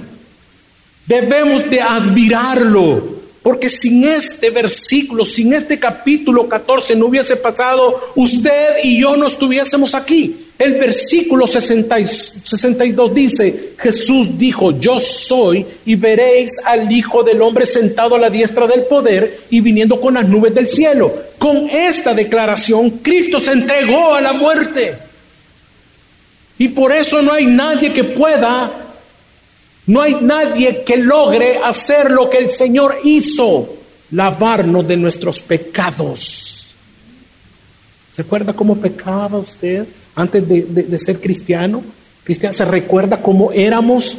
Debemos 1.07 1.69
de 1.69 1.81
admirarlo. 1.81 3.15
Porque 3.45 3.69
sin 3.69 4.05
este 4.05 4.49
versículo, 4.49 5.23
sin 5.23 5.53
este 5.53 5.79
capítulo 5.79 6.49
14 6.49 6.97
no 6.97 7.07
hubiese 7.07 7.37
pasado, 7.37 8.13
usted 8.15 8.77
y 8.83 9.03
yo 9.03 9.19
no 9.19 9.27
estuviésemos 9.27 9.95
aquí. 9.95 10.45
El 10.59 10.75
versículo 10.75 11.47
62 11.47 13.15
dice, 13.15 13.75
Jesús 13.77 14.39
dijo, 14.39 14.79
yo 14.81 14.99
soy 14.99 15.67
y 15.85 15.95
veréis 15.95 16.53
al 16.65 16.91
Hijo 16.91 17.23
del 17.23 17.43
Hombre 17.43 17.67
sentado 17.67 18.15
a 18.15 18.19
la 18.19 18.31
diestra 18.31 18.67
del 18.67 18.85
poder 18.85 19.41
y 19.51 19.61
viniendo 19.61 20.01
con 20.01 20.15
las 20.15 20.27
nubes 20.27 20.55
del 20.55 20.67
cielo. 20.67 21.13
Con 21.39 21.69
esta 21.69 22.15
declaración, 22.15 22.89
Cristo 23.03 23.41
se 23.41 23.53
entregó 23.53 24.15
a 24.15 24.23
la 24.23 24.33
muerte. 24.33 25.04
Y 26.59 26.69
por 26.69 26.93
eso 26.93 27.21
no 27.21 27.33
hay 27.33 27.47
nadie 27.47 27.93
que 27.93 28.05
pueda, 28.05 28.71
no 29.87 30.01
hay 30.01 30.17
nadie 30.21 30.85
que 30.85 30.97
logre 30.97 31.59
hacer 31.63 32.11
lo 32.11 32.31
que 32.31 32.39
el 32.39 32.51
Señor 32.51 32.99
hizo. 33.05 33.79
lavarnos 34.11 34.87
de 34.87 34.97
nuestros 34.97 35.41
pecados. 35.41 36.65
¿Se 38.13 38.23
acuerda 38.23 38.53
cómo 38.53 38.77
pecaba 38.77 39.39
usted 39.39 39.89
antes 40.15 40.47
de, 40.47 40.99
ser 41.01 41.21
cristiano? 41.21 41.83
Cristiano, 42.23 42.53
¿se 42.53 42.65
recuerda 42.65 43.21
cómo 43.21 43.51
éramos? 43.51 44.19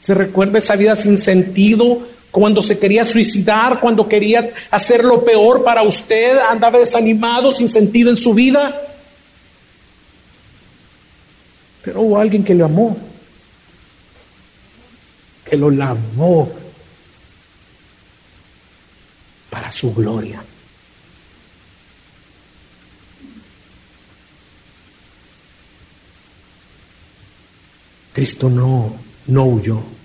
¿Se 0.00 0.14
recuerda 0.14 0.60
esa 0.60 0.76
vida 0.76 0.96
sin 0.96 1.18
sentido? 1.18 2.08
Cuando 2.30 2.62
se 2.62 2.78
quería 2.78 3.04
suicidar, 3.04 3.80
cuando 3.80 4.08
quería 4.08 4.50
hacer 4.70 5.04
lo 5.04 5.24
peor 5.24 5.64
para 5.64 5.82
usted, 5.82 6.38
andaba 6.48 6.78
desanimado, 6.78 7.50
sin 7.50 7.68
sentido 7.68 8.10
en 8.10 8.16
su 8.16 8.34
vida. 8.34 8.88
Pero 11.82 12.02
hubo 12.02 12.18
alguien 12.18 12.44
que 12.44 12.54
le 12.54 12.62
amó, 12.62 12.96
que 15.44 15.56
lo 15.56 15.70
lavó 15.70 16.52
para 19.50 19.72
su 19.72 19.92
gloria. 19.92 20.42
Cristo 28.12 28.48
no, 28.48 28.94
no 29.26 29.44
huyó. 29.44 29.99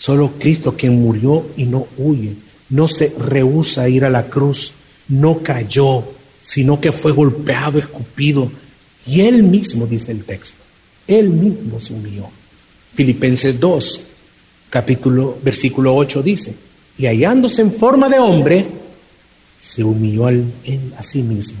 Solo 0.00 0.32
Cristo 0.38 0.74
quien 0.78 0.98
murió 0.98 1.44
y 1.58 1.64
no 1.64 1.86
huye, 1.98 2.32
no 2.70 2.88
se 2.88 3.12
rehúsa 3.18 3.82
a 3.82 3.88
ir 3.90 4.06
a 4.06 4.08
la 4.08 4.28
cruz, 4.28 4.72
no 5.08 5.42
cayó, 5.42 6.04
sino 6.40 6.80
que 6.80 6.90
fue 6.90 7.12
golpeado, 7.12 7.78
escupido, 7.78 8.50
y 9.06 9.20
él 9.20 9.42
mismo, 9.42 9.86
dice 9.86 10.12
el 10.12 10.24
texto, 10.24 10.56
él 11.06 11.28
mismo 11.28 11.80
se 11.80 11.92
humilló. 11.92 12.28
Filipenses 12.94 13.60
2, 13.60 14.00
capítulo, 14.70 15.36
versículo 15.44 15.94
8 15.94 16.22
dice, 16.22 16.54
y 16.96 17.04
hallándose 17.04 17.60
en 17.60 17.70
forma 17.70 18.08
de 18.08 18.20
hombre, 18.20 18.66
se 19.58 19.84
humilló 19.84 20.30
él 20.30 20.46
a 20.96 21.02
sí 21.02 21.22
mismo, 21.22 21.58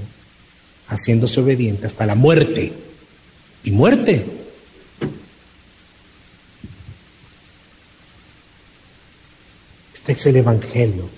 haciéndose 0.88 1.40
obediente 1.40 1.84
hasta 1.84 2.06
la 2.06 2.14
muerte. 2.14 2.72
Y 3.64 3.70
muerte. 3.70 4.39
Este 10.00 10.12
es 10.12 10.26
el 10.26 10.36
Evangelio 10.36 11.08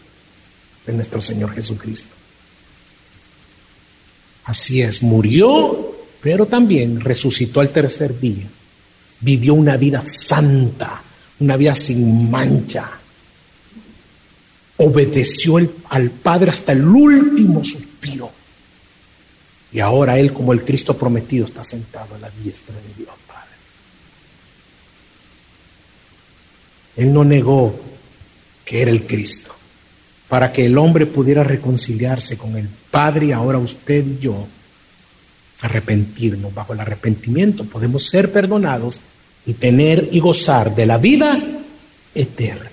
de 0.86 0.92
nuestro 0.92 1.20
Señor 1.20 1.52
Jesucristo. 1.54 2.14
Así 4.44 4.82
es, 4.82 5.02
murió 5.02 5.92
pero 6.22 6.46
también 6.46 7.00
resucitó 7.00 7.60
al 7.60 7.70
tercer 7.70 8.18
día. 8.18 8.46
Vivió 9.20 9.54
una 9.54 9.76
vida 9.76 10.02
santa, 10.06 11.02
una 11.40 11.56
vida 11.56 11.74
sin 11.74 12.30
mancha. 12.30 12.88
Obedeció 14.76 15.58
al 15.88 16.10
Padre 16.10 16.52
hasta 16.52 16.72
el 16.72 16.86
último 16.86 17.64
suspiro. 17.64 18.30
Y 19.72 19.80
ahora 19.80 20.18
Él, 20.18 20.32
como 20.32 20.52
el 20.52 20.64
Cristo 20.64 20.96
prometido, 20.96 21.46
está 21.46 21.64
sentado 21.64 22.14
a 22.14 22.18
la 22.18 22.30
diestra 22.30 22.76
de 22.76 22.94
Dios 22.94 23.14
Padre. 23.26 23.50
Él 26.98 27.12
no 27.12 27.24
negó 27.24 27.74
era 28.80 28.90
el 28.90 29.06
Cristo, 29.06 29.54
para 30.28 30.52
que 30.52 30.64
el 30.64 30.78
hombre 30.78 31.06
pudiera 31.06 31.44
reconciliarse 31.44 32.38
con 32.38 32.56
el 32.56 32.68
Padre 32.90 33.26
y 33.26 33.32
ahora 33.32 33.58
usted 33.58 34.04
y 34.04 34.18
yo 34.18 34.46
arrepentirnos. 35.60 36.54
Bajo 36.54 36.72
el 36.72 36.80
arrepentimiento 36.80 37.64
podemos 37.64 38.08
ser 38.08 38.32
perdonados 38.32 39.00
y 39.46 39.54
tener 39.54 40.08
y 40.12 40.20
gozar 40.20 40.74
de 40.74 40.86
la 40.86 40.98
vida 40.98 41.40
eterna. 42.14 42.70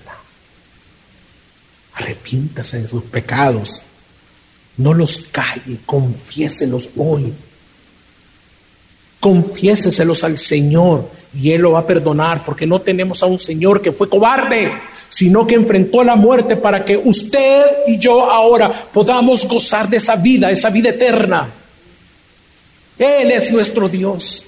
Arrepiéntase 1.94 2.82
de 2.82 2.88
sus 2.88 3.04
pecados. 3.04 3.82
No 4.76 4.94
los 4.94 5.18
calle, 5.30 5.78
confiéselos 5.84 6.90
hoy. 6.96 7.32
Confiéseselos 9.18 10.24
al 10.24 10.38
Señor 10.38 11.10
y 11.34 11.52
Él 11.52 11.62
lo 11.62 11.72
va 11.72 11.80
a 11.80 11.86
perdonar 11.86 12.44
porque 12.44 12.66
no 12.66 12.80
tenemos 12.80 13.22
a 13.22 13.26
un 13.26 13.38
Señor 13.38 13.82
que 13.82 13.92
fue 13.92 14.08
cobarde, 14.08 14.72
sino 15.10 15.44
que 15.44 15.56
enfrentó 15.56 16.04
la 16.04 16.14
muerte 16.14 16.56
para 16.56 16.84
que 16.84 16.96
usted 16.96 17.64
y 17.88 17.98
yo 17.98 18.30
ahora 18.30 18.88
podamos 18.92 19.44
gozar 19.44 19.88
de 19.88 19.96
esa 19.96 20.14
vida, 20.14 20.52
esa 20.52 20.70
vida 20.70 20.90
eterna. 20.90 21.50
Él 22.96 23.32
es 23.32 23.50
nuestro 23.50 23.88
Dios. 23.88 24.46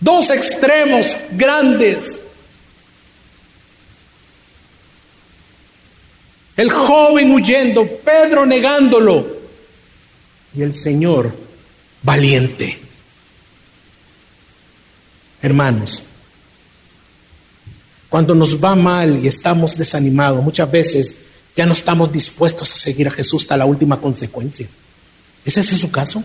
Dos 0.00 0.30
extremos 0.30 1.14
grandes. 1.32 2.22
El 6.56 6.70
joven 6.72 7.32
huyendo, 7.32 7.86
Pedro 7.86 8.46
negándolo 8.46 9.26
y 10.56 10.62
el 10.62 10.74
Señor 10.74 11.34
valiente. 12.02 12.78
Hermanos, 15.42 16.02
cuando 18.12 18.34
nos 18.34 18.62
va 18.62 18.76
mal 18.76 19.24
y 19.24 19.26
estamos 19.26 19.74
desanimados, 19.74 20.44
muchas 20.44 20.70
veces 20.70 21.14
ya 21.56 21.64
no 21.64 21.72
estamos 21.72 22.12
dispuestos 22.12 22.70
a 22.70 22.74
seguir 22.74 23.08
a 23.08 23.10
Jesús 23.10 23.44
hasta 23.44 23.56
la 23.56 23.64
última 23.64 23.98
consecuencia. 23.98 24.68
¿Es 25.46 25.56
ese 25.56 25.78
su 25.78 25.90
caso? 25.90 26.22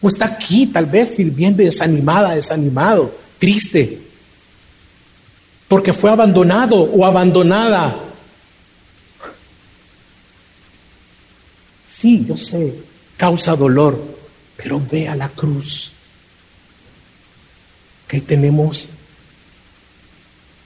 ¿O 0.00 0.06
está 0.06 0.26
aquí 0.26 0.68
tal 0.68 0.86
vez 0.86 1.16
sirviendo 1.16 1.60
y 1.60 1.64
desanimada, 1.64 2.36
desanimado, 2.36 3.12
triste? 3.40 4.00
Porque 5.66 5.92
fue 5.92 6.12
abandonado 6.12 6.76
o 6.76 7.04
abandonada. 7.04 7.98
Sí, 11.84 12.24
yo 12.28 12.36
sé, 12.36 12.74
causa 13.16 13.56
dolor, 13.56 14.00
pero 14.56 14.80
ve 14.88 15.08
a 15.08 15.16
la 15.16 15.30
cruz. 15.30 15.95
Que 18.08 18.20
tenemos 18.20 18.88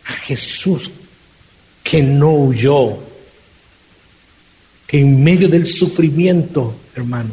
a 0.06 0.12
Jesús 0.12 0.90
que 1.82 2.02
no 2.02 2.32
huyó, 2.32 2.98
que 4.86 4.98
en 4.98 5.22
medio 5.22 5.48
del 5.48 5.66
sufrimiento, 5.66 6.74
hermano, 6.94 7.30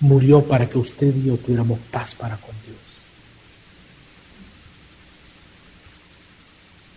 murió 0.00 0.42
para 0.42 0.68
que 0.68 0.78
usted 0.78 1.14
y 1.14 1.26
yo 1.26 1.36
tuviéramos 1.36 1.78
paz 1.90 2.14
para 2.14 2.36
con 2.36 2.54
Dios. 2.66 2.78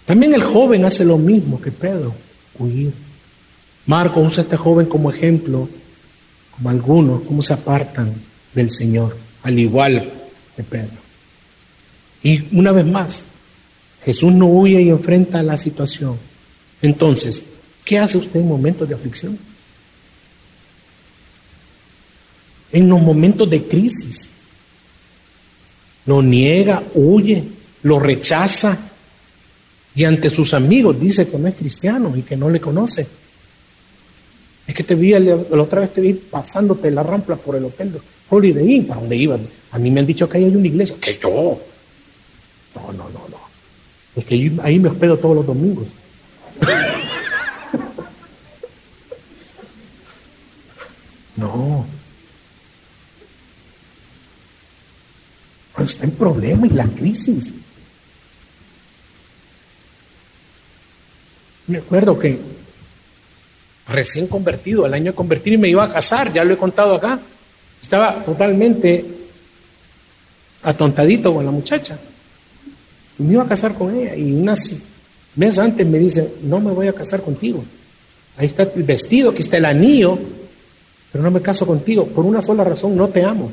También 0.06 0.34
el 0.34 0.44
joven 0.44 0.86
hace 0.86 1.06
lo 1.06 1.18
mismo 1.18 1.62
que 1.62 1.72
Pedro, 1.72 2.14
huir. 2.58 2.94
Marco 3.86 4.22
usa 4.22 4.42
a 4.42 4.46
este 4.46 4.58
joven 4.58 4.86
como 4.86 5.12
ejemplo, 5.12 5.70
como 6.52 6.70
algunos, 6.70 7.24
cómo 7.24 7.42
se 7.42 7.54
apartan 7.54 8.14
del 8.54 8.70
Señor, 8.72 9.18
al 9.44 9.60
igual 9.60 10.12
que 10.56 10.64
Pedro. 10.64 11.03
Y 12.24 12.56
una 12.58 12.72
vez 12.72 12.86
más, 12.86 13.26
Jesús 14.06 14.34
no 14.34 14.48
huye 14.48 14.82
y 14.82 14.90
enfrenta 14.90 15.44
la 15.44 15.58
situación. 15.58 16.18
Entonces, 16.82 17.46
¿qué 17.84 18.00
hace 18.00 18.18
usted 18.18 18.40
en 18.40 18.48
momentos 18.48 18.88
de 18.88 18.96
aflicción? 18.96 19.38
en 22.74 22.90
los 22.90 23.02
momentos 23.02 23.50
de 23.50 23.64
crisis. 23.64 24.30
Lo 26.06 26.22
niega, 26.22 26.84
huye, 26.96 27.44
lo 27.84 28.00
rechaza 28.00 28.78
y 29.96 30.04
ante 30.04 30.30
sus 30.30 30.54
amigos 30.54 31.00
dice 31.00 31.30
que 31.30 31.38
no 31.38 31.48
es 31.48 31.56
cristiano 31.56 32.14
y 32.18 32.24
que 32.24 32.36
no 32.36 32.50
le 32.50 32.60
conoce. 32.60 33.08
Es 34.68 34.74
que 34.74 34.84
te 34.84 34.96
vi, 34.96 35.12
la 35.12 35.36
otra 35.62 35.82
vez 35.82 35.94
te 35.94 36.02
vi 36.02 36.14
pasándote 36.14 36.92
la 36.92 37.04
rampla 37.04 37.36
por 37.36 37.56
el 37.56 37.66
hotel 37.66 37.94
de 37.94 38.00
Holiday 38.30 38.76
Inn, 38.76 38.88
¿para 38.88 39.00
dónde 39.00 39.16
iban? 39.16 39.48
A 39.72 39.80
mí 39.80 39.92
me 39.92 40.00
han 40.00 40.06
dicho 40.06 40.28
que 40.28 40.40
ahí 40.40 40.46
hay 40.46 40.56
una 40.56 40.68
iglesia. 40.68 40.96
Que 41.00 41.18
yo. 41.22 41.60
No, 42.76 42.92
no, 42.94 43.10
no, 43.10 43.28
no. 43.30 43.38
Es 44.16 44.26
que 44.26 44.52
ahí 44.64 44.80
me 44.80 44.90
hospedo 44.90 45.18
todos 45.18 45.36
los 45.38 45.46
domingos. 45.46 45.88
no. 51.38 51.86
está 55.84 56.06
en 56.06 56.12
problema 56.12 56.68
y 56.68 56.70
la 56.70 56.86
crisis. 56.86 57.54
Me 61.68 61.78
acuerdo 61.78 62.20
que 62.20 62.40
recién 63.88 64.28
convertido, 64.28 64.86
al 64.86 64.94
año 64.94 65.12
de 65.12 65.16
convertir, 65.16 65.58
me 65.58 65.70
iba 65.70 65.84
a 65.84 65.92
casar, 65.92 66.32
ya 66.32 66.44
lo 66.44 66.54
he 66.54 66.58
contado 66.58 66.96
acá. 66.96 67.20
Estaba 67.82 68.24
totalmente 68.24 69.06
atontadito 70.64 71.34
con 71.34 71.46
la 71.46 71.52
muchacha. 71.52 71.98
Y 73.20 73.24
me 73.24 73.34
iba 73.34 73.44
a 73.44 73.48
casar 73.48 73.74
con 73.74 73.96
ella. 73.96 74.16
Y 74.16 74.32
unas 74.32 74.72
meses 75.36 75.60
antes 75.60 75.86
me 75.86 76.00
dice, 76.00 76.36
no 76.44 76.60
me 76.60 76.72
voy 76.72 76.88
a 76.88 76.94
casar 76.94 77.22
contigo. 77.22 77.64
Ahí 78.38 78.48
está 78.48 78.64
el 78.64 78.84
vestido, 78.84 79.32
aquí 79.32 79.42
está 79.42 79.58
el 79.58 79.66
anillo, 79.66 80.18
pero 81.12 81.24
no 81.24 81.32
me 81.32 81.42
caso 81.42 81.68
contigo. 81.68 82.08
Por 82.08 82.26
una 82.26 82.42
sola 82.42 82.64
razón, 82.64 82.96
no 82.96 83.08
te 83.10 83.24
amo. 83.24 83.52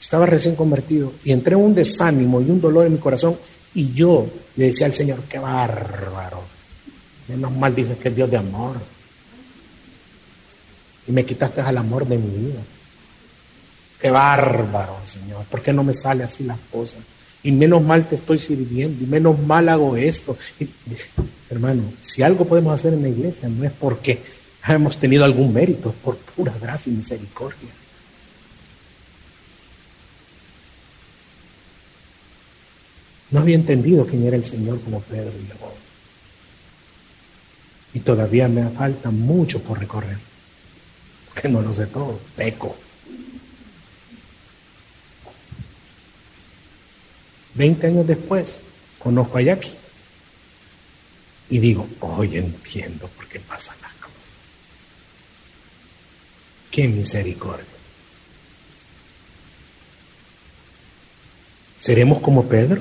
estaba 0.00 0.26
recién 0.26 0.54
convertido 0.54 1.12
y 1.24 1.32
entré 1.32 1.54
en 1.54 1.62
un 1.62 1.74
desánimo 1.74 2.40
y 2.40 2.50
un 2.50 2.60
dolor 2.60 2.86
en 2.86 2.92
mi 2.92 2.98
corazón 2.98 3.36
y 3.74 3.92
yo 3.92 4.26
le 4.56 4.66
decía 4.66 4.86
al 4.86 4.92
Señor, 4.92 5.20
qué 5.28 5.38
bárbaro. 5.38 6.42
Menos 7.28 7.52
mal 7.52 7.74
que 7.74 8.08
es 8.08 8.16
Dios 8.16 8.30
de 8.30 8.36
amor. 8.36 8.76
Y 11.08 11.12
me 11.12 11.24
quitaste 11.24 11.60
al 11.60 11.78
amor 11.78 12.06
de 12.06 12.18
mi 12.18 12.46
vida. 12.46 12.60
Qué 14.00 14.10
bárbaro, 14.10 14.98
Señor. 15.04 15.44
¿Por 15.46 15.62
qué 15.62 15.72
no 15.72 15.82
me 15.82 15.94
sale 15.94 16.24
así 16.24 16.44
las 16.44 16.58
cosas? 16.70 17.00
Y 17.42 17.52
menos 17.52 17.82
mal 17.82 18.08
te 18.08 18.14
estoy 18.14 18.38
sirviendo. 18.38 19.04
Y 19.04 19.06
menos 19.06 19.38
mal 19.40 19.68
hago 19.68 19.96
esto. 19.96 20.36
hermano, 21.50 21.82
si 22.00 22.22
algo 22.22 22.46
podemos 22.46 22.72
hacer 22.72 22.94
en 22.94 23.02
la 23.02 23.08
iglesia 23.08 23.48
no 23.48 23.64
es 23.64 23.72
porque 23.72 24.20
hemos 24.68 24.98
tenido 24.98 25.24
algún 25.24 25.52
mérito, 25.52 25.90
es 25.90 25.94
por 25.96 26.16
pura 26.16 26.54
gracia 26.60 26.92
y 26.92 26.96
misericordia. 26.96 27.68
No 33.32 33.40
había 33.40 33.56
entendido 33.56 34.06
quién 34.06 34.26
era 34.26 34.36
el 34.36 34.44
Señor 34.44 34.80
como 34.82 35.00
Pedro 35.00 35.32
y 35.32 35.46
luego. 35.48 35.72
Y 37.94 38.00
todavía 38.00 38.46
me 38.46 38.68
falta 38.70 39.10
mucho 39.10 39.60
por 39.62 39.78
recorrer. 39.78 40.18
Porque 41.32 41.48
no 41.48 41.62
lo 41.62 41.74
sé 41.74 41.86
todo. 41.86 42.20
Peco. 42.36 42.76
Veinte 47.54 47.86
años 47.86 48.06
después, 48.06 48.58
conozco 48.98 49.38
a 49.38 49.42
Jackie. 49.42 49.72
Y 51.50 51.58
digo, 51.58 51.86
hoy 52.00 52.36
entiendo 52.36 53.08
por 53.08 53.28
qué 53.28 53.38
pasan 53.40 53.76
las 53.82 53.92
cosas. 53.92 54.34
Qué 56.70 56.88
misericordia. 56.88 57.66
¿Seremos 61.78 62.20
como 62.20 62.44
Pedro? 62.44 62.80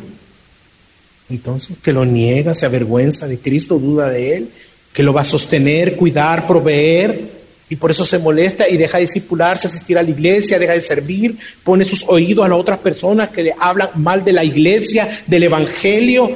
Entonces, 1.30 1.78
que 1.82 1.91
lo 1.91 2.05
niega, 2.05 2.53
se 2.53 2.65
avergüenza 2.65 3.28
de 3.28 3.39
Cristo, 3.39 3.80
duda 3.80 4.09
de 4.09 4.38
Él, 4.38 4.51
que 4.93 5.03
lo 5.03 5.11
va 5.11 5.22
a 5.22 5.26
sostener, 5.26 5.95
cuidar, 5.95 6.45
proveer, 6.45 7.30
y 7.72 7.78
por 7.78 7.89
eso 7.89 8.03
se 8.03 8.19
molesta 8.19 8.67
y 8.67 8.76
deja 8.76 8.97
de 8.97 9.05
discipularse, 9.05 9.67
asistir 9.67 9.97
a 9.97 10.03
la 10.03 10.09
iglesia, 10.09 10.59
deja 10.59 10.74
de 10.74 10.82
servir, 10.82 11.38
pone 11.63 11.86
sus 11.86 12.03
oídos 12.05 12.45
a 12.45 12.49
las 12.49 12.59
otras 12.59 12.80
personas 12.80 13.30
que 13.30 13.43
le 13.43 13.55
hablan 13.57 13.89
mal 13.95 14.26
de 14.26 14.34
la 14.34 14.43
iglesia, 14.43 15.24
del 15.26 15.43
evangelio, 15.43 16.36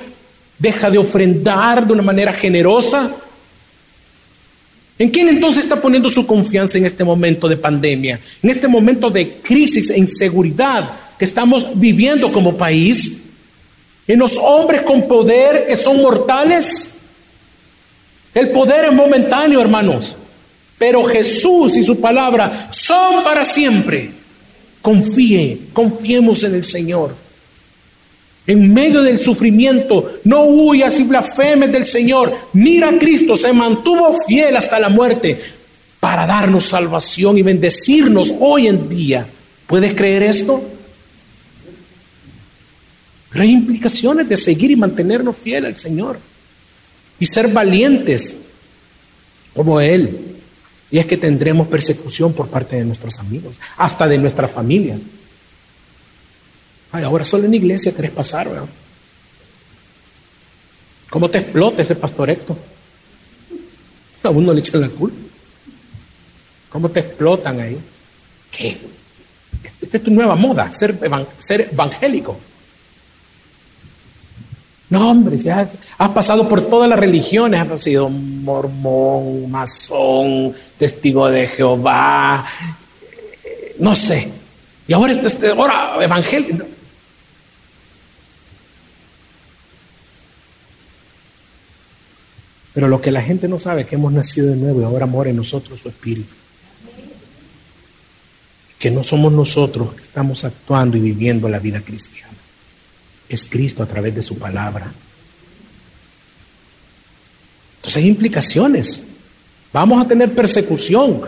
deja 0.58 0.90
de 0.90 0.98
ofrendar 0.98 1.86
de 1.86 1.92
una 1.92 2.04
manera 2.04 2.32
generosa. 2.32 3.14
¿En 4.98 5.10
quién 5.10 5.28
entonces 5.28 5.64
está 5.64 5.82
poniendo 5.82 6.10
su 6.10 6.26
confianza 6.26 6.78
en 6.78 6.86
este 6.86 7.04
momento 7.04 7.50
de 7.50 7.58
pandemia, 7.58 8.18
en 8.42 8.50
este 8.50 8.70
momento 8.70 9.10
de 9.10 9.34
crisis 9.44 9.90
e 9.90 10.00
inseguridad 10.00 10.90
que 11.20 11.26
estamos 11.26 11.68
viviendo 11.78 12.32
como 12.32 12.56
país? 12.56 13.18
en 14.08 14.20
los 14.20 14.38
hombres 14.38 14.84
con 14.84 15.08
poder 15.08 15.66
que 15.68 15.76
son 15.76 16.02
mortales. 16.02 16.90
El 18.34 18.52
poder 18.52 18.86
es 18.86 18.94
momentáneo, 18.94 19.62
hermanos, 19.62 20.16
pero 20.78 21.04
Jesús 21.06 21.78
y 21.78 21.84
su 21.84 22.00
palabra 22.00 22.68
son 22.72 23.24
para 23.24 23.46
siempre. 23.46 24.12
Confíe, 24.82 25.60
confiemos 25.74 26.44
en 26.44 26.56
el 26.56 26.64
Señor. 26.64 27.16
En 28.48 28.72
medio 28.74 29.02
del 29.02 29.20
sufrimiento, 29.20 30.20
no 30.24 30.44
huyas 30.44 31.00
y 31.00 31.04
blasfemes 31.04 31.72
del 31.72 31.86
Señor. 31.86 32.36
Mira 32.54 32.90
a 32.90 33.00
Cristo, 33.00 33.36
se 33.36 33.52
mantuvo 33.54 34.16
fiel 34.28 34.56
hasta 34.56 34.80
la 34.80 34.90
muerte 34.90 35.42
para 36.00 36.28
darnos 36.28 36.66
salvación 36.66 37.38
y 37.38 37.42
bendecirnos 37.42 38.32
hoy 38.40 38.68
en 38.68 38.88
día. 38.88 39.26
¿Puedes 39.66 39.96
creer 39.96 40.22
esto? 40.22 40.64
Pero 43.32 43.44
hay 43.44 43.52
implicaciones 43.52 44.30
de 44.30 44.38
seguir 44.38 44.70
y 44.70 44.76
mantenernos 44.76 45.36
fieles 45.36 45.70
al 45.70 45.78
Señor 45.78 46.20
y 47.20 47.26
ser 47.26 47.48
valientes 47.48 48.36
como 49.56 49.82
Él. 49.82 50.35
Y 50.92 51.00
es 51.00 51.06
que 51.06 51.18
tendremos 51.18 51.68
persecución 51.68 52.34
por 52.34 52.48
parte 52.48 52.76
de 52.76 52.86
nuestros 52.86 53.20
amigos, 53.20 53.60
hasta 53.78 54.08
de 54.08 54.18
nuestras 54.18 54.52
familias. 54.52 55.02
Ay, 56.92 57.04
ahora 57.04 57.26
solo 57.26 57.46
en 57.46 57.54
iglesia 57.54 57.94
querés 57.94 58.12
pasar, 58.12 58.50
¿verdad? 58.50 58.68
¿Cómo 61.10 61.30
te 61.30 61.40
explota 61.40 61.82
ese 61.82 61.96
pastor 61.96 62.30
Héctor? 62.30 62.58
A 64.24 64.30
uno 64.30 64.54
le 64.54 64.60
echan 64.60 64.82
la 64.82 64.90
culpa. 64.90 65.18
¿Cómo 66.70 66.90
te 66.90 67.00
explotan 67.00 67.60
ahí? 67.60 67.78
¿Qué? 68.52 68.78
Esta 69.82 69.98
es 69.98 70.04
tu 70.04 70.12
nueva 70.12 70.36
moda, 70.36 70.72
ser, 70.72 70.98
ser 71.40 71.70
evangélico. 71.72 72.38
No, 74.90 75.10
hombre, 75.10 75.38
si 75.40 75.50
has, 75.50 75.76
pasado 76.14 76.48
por 76.48 76.62
todas 76.70 76.88
las 76.88 77.00
religiones, 77.00 77.60
has 77.60 77.82
sido 77.82 78.08
mormón, 78.10 79.50
masón, 79.50 80.54
testigo 80.78 81.28
de 81.28 81.48
Jehová, 81.48 82.46
eh, 83.44 83.76
no 83.80 83.96
sé. 83.96 84.30
Y 84.88 84.94
ahora, 84.94 85.14
este, 85.14 85.50
ahora 85.50 85.98
evangelio. 86.04 86.68
Pero 92.74 92.88
lo 92.88 93.02
que 93.02 93.10
la 93.10 93.24
gente 93.24 93.48
no 93.48 93.58
sabe 93.58 93.82
es 93.82 93.88
que 93.88 93.96
hemos 93.96 94.14
nacido 94.14 94.48
de 94.48 94.58
nuevo 94.58 94.82
y 94.82 94.84
ahora 94.84 95.08
mora 95.08 95.32
en 95.32 95.38
nosotros 95.38 95.80
su 95.80 95.90
espíritu. 95.90 96.34
Que 98.78 98.92
no 98.92 99.02
somos 99.02 99.32
nosotros 99.32 99.96
que 99.96 100.04
estamos 100.04 100.44
actuando 100.44 100.98
y 100.98 101.00
viviendo 101.00 101.50
la 101.50 101.58
vida 101.58 101.82
cristiana 101.82 102.36
es 103.30 103.46
Cristo 103.46 103.84
a 103.84 103.86
través 103.86 104.16
de 104.16 104.22
su 104.22 104.38
palabra. 104.38 104.92
Entonces 107.78 108.02
hay 108.02 108.08
implicaciones. 108.08 109.04
Vamos 109.74 110.04
a 110.04 110.08
tener 110.08 110.34
persecución, 110.34 111.22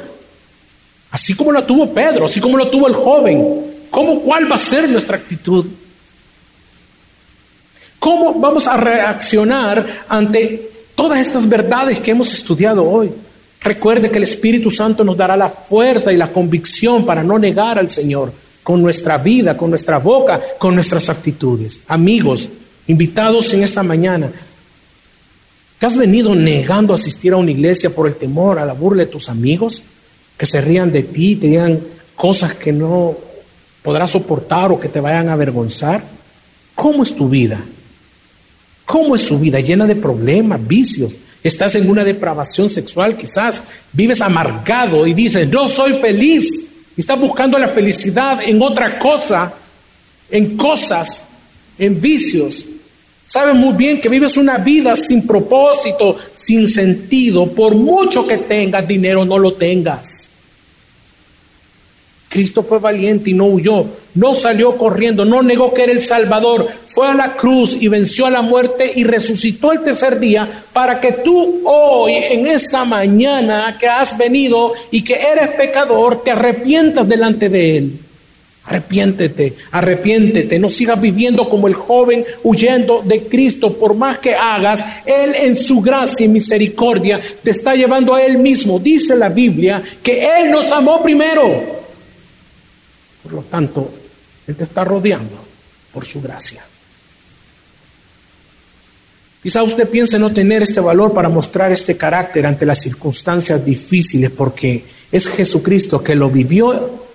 así 1.12 1.34
como 1.34 1.52
la 1.52 1.66
tuvo 1.66 1.93
Pedro, 1.93 2.26
así 2.26 2.39
como 2.39 2.58
lo 2.58 2.70
tuvo 2.70 2.88
el 2.88 2.95
joven. 2.95 3.66
¿Cómo, 3.89 4.22
¿Cuál 4.22 4.50
va 4.50 4.56
a 4.56 4.60
ser 4.60 4.88
nuestra 4.89 5.18
actitud? 5.18 5.66
¿Cómo 8.00 8.36
vamos 8.36 8.68
a 8.68 8.78
reaccionar 8.78 10.06
ante 10.08 10.72
todas 10.95 11.20
estas 11.20 11.48
verdades 11.48 12.00
que 12.00 12.12
hemos 12.12 12.34
estudiado 12.34 12.89
hoy? 12.89 13.12
Recuerde 13.60 14.10
que 14.10 14.18
el 14.18 14.24
Espíritu 14.24 14.70
Santo 14.70 15.04
nos 15.04 15.18
dará 15.18 15.36
la 15.36 15.50
fuerza 15.50 16.14
y 16.14 16.18
la 16.18 16.32
convicción 16.32 17.06
para 17.06 17.24
no 17.24 17.38
negar 17.38 17.78
al 17.80 17.89
Señor 17.89 18.32
con 18.68 18.82
nuestra 18.82 19.18
vida, 19.18 19.55
con 19.55 19.70
nuestra 19.70 19.97
boca, 19.97 20.41
con 20.59 20.76
nuestras 20.76 21.07
actitudes. 21.07 21.80
Amigos, 21.88 22.49
invitados 22.88 23.53
en 23.53 23.63
esta 23.63 23.82
mañana, 23.82 24.30
¿te 25.80 25.86
has 25.86 25.95
venido 25.95 26.36
negando 26.36 26.91
a 26.91 26.97
asistir 26.97 27.32
a 27.32 27.38
una 27.38 27.51
iglesia 27.51 27.95
por 27.95 28.07
el 28.07 28.15
temor 28.15 28.59
a 28.59 28.65
la 28.65 28.74
burla 28.74 29.05
de 29.05 29.09
tus 29.09 29.30
amigos? 29.30 29.84
Que 30.38 30.45
se 30.45 30.59
rían 30.59 30.91
de 30.91 31.03
ti, 31.03 31.38
te 31.38 31.47
digan 31.47 31.80
cosas 32.13 32.55
que 32.55 32.74
no 32.74 33.15
podrás 33.84 34.11
soportar 34.11 34.70
o 34.74 34.82
que 34.82 34.89
te 34.89 34.99
vayan 34.99 35.30
a 35.30 35.34
avergonzar. 35.34 36.03
¿Cómo 36.76 37.03
es 37.03 37.15
tu 37.15 37.30
vida? 37.30 37.63
¿Cómo 38.86 39.15
es 39.15 39.22
su 39.22 39.39
vida? 39.39 39.61
Llena 39.61 39.86
de 39.86 39.95
problemas, 39.95 40.68
vicios. 40.68 41.15
Estás 41.41 41.76
en 41.76 41.89
una 41.89 42.03
depravación 42.03 42.70
sexual, 42.70 43.15
quizás 43.15 43.61
vives 43.93 44.20
amargado 44.20 45.07
y 45.07 45.13
dices, 45.13 45.47
no 45.47 45.70
soy 45.70 45.93
feliz 45.93 46.66
y 46.98 47.02
estás 47.02 47.20
buscando 47.20 47.60
la 47.60 47.70
felicidad 47.70 48.39
en 48.43 48.60
otra 48.60 48.98
cosa, 48.98 49.54
en 50.32 50.58
cosas, 50.58 51.26
en 51.78 52.02
vicios. 52.02 52.66
Sabes 53.24 53.54
muy 53.54 53.74
bien 53.76 54.02
que 54.02 54.10
vives 54.10 54.36
una 54.36 54.58
vida 54.58 54.95
sin 54.95 55.28
propósito, 55.28 56.18
sin 56.34 56.68
sentido, 56.68 57.52
por 57.52 57.76
mucho 57.76 58.26
que 58.26 58.38
tengas 58.38 58.88
dinero, 58.88 59.24
no 59.26 59.38
lo 59.38 59.54
tengas. 59.54 60.30
Cristo 62.38 62.61
fue 62.61 62.77
valiente 62.77 63.31
y 63.31 63.33
no 63.33 63.45
huyó, 63.45 63.88
no 64.13 64.35
salió 64.35 64.77
corriendo, 64.77 65.25
no 65.25 65.41
negó 65.41 65.73
que 65.73 65.81
era 65.81 65.91
el 65.91 66.03
Salvador, 66.03 66.67
fue 66.85 67.07
a 67.07 67.15
la 67.15 67.33
cruz 67.35 67.75
y 67.81 67.88
venció 67.88 68.27
a 68.27 68.29
la 68.29 68.43
muerte 68.43 68.91
y 68.95 69.05
resucitó 69.05 69.71
el 69.71 69.79
tercer 69.79 70.19
día 70.19 70.47
para 70.71 71.01
que 71.01 71.13
tú 71.13 71.63
hoy, 71.65 72.13
en 72.13 72.45
esta 72.45 72.85
mañana 72.85 73.75
que 73.79 73.88
has 73.88 74.15
venido 74.15 74.71
y 74.91 75.03
que 75.03 75.15
eres 75.15 75.47
pecador, 75.57 76.21
te 76.21 76.29
arrepientas 76.29 77.09
delante 77.09 77.49
de 77.49 77.77
Él. 77.77 77.99
Arrepiéntete, 78.65 79.55
arrepiéntete, 79.71 80.59
no 80.59 80.69
sigas 80.69 81.01
viviendo 81.01 81.49
como 81.49 81.67
el 81.67 81.73
joven 81.73 82.23
huyendo 82.43 83.01
de 83.03 83.23
Cristo, 83.23 83.73
por 83.73 83.95
más 83.95 84.19
que 84.19 84.35
hagas, 84.35 84.85
Él 85.07 85.33
en 85.41 85.57
su 85.57 85.81
gracia 85.81 86.27
y 86.27 86.29
misericordia 86.29 87.19
te 87.41 87.49
está 87.49 87.73
llevando 87.73 88.13
a 88.13 88.21
Él 88.21 88.38
mismo. 88.38 88.77
Dice 88.77 89.15
la 89.15 89.29
Biblia 89.29 89.81
que 90.03 90.27
Él 90.39 90.51
nos 90.51 90.71
amó 90.71 91.01
primero. 91.01 91.76
Por 93.28 93.36
lo 93.36 93.41
tanto, 93.43 93.91
Él 94.47 94.55
te 94.55 94.63
está 94.63 94.86
rodeando 94.86 95.36
por 95.93 96.05
su 96.05 96.21
gracia. 96.21 96.63
Quizá 99.43 99.63
usted 99.63 99.89
piense 99.89 100.17
no 100.17 100.32
tener 100.32 100.63
este 100.63 100.80
valor 100.80 101.13
para 101.13 101.30
mostrar 101.30 101.71
este 101.71 101.97
carácter 101.97 102.45
ante 102.45 102.65
las 102.65 102.80
circunstancias 102.80 103.63
difíciles 103.63 104.32
porque 104.32 104.86
es 105.11 105.28
Jesucristo 105.28 106.03
que 106.03 106.15
lo 106.15 106.30
vivió 106.30 107.05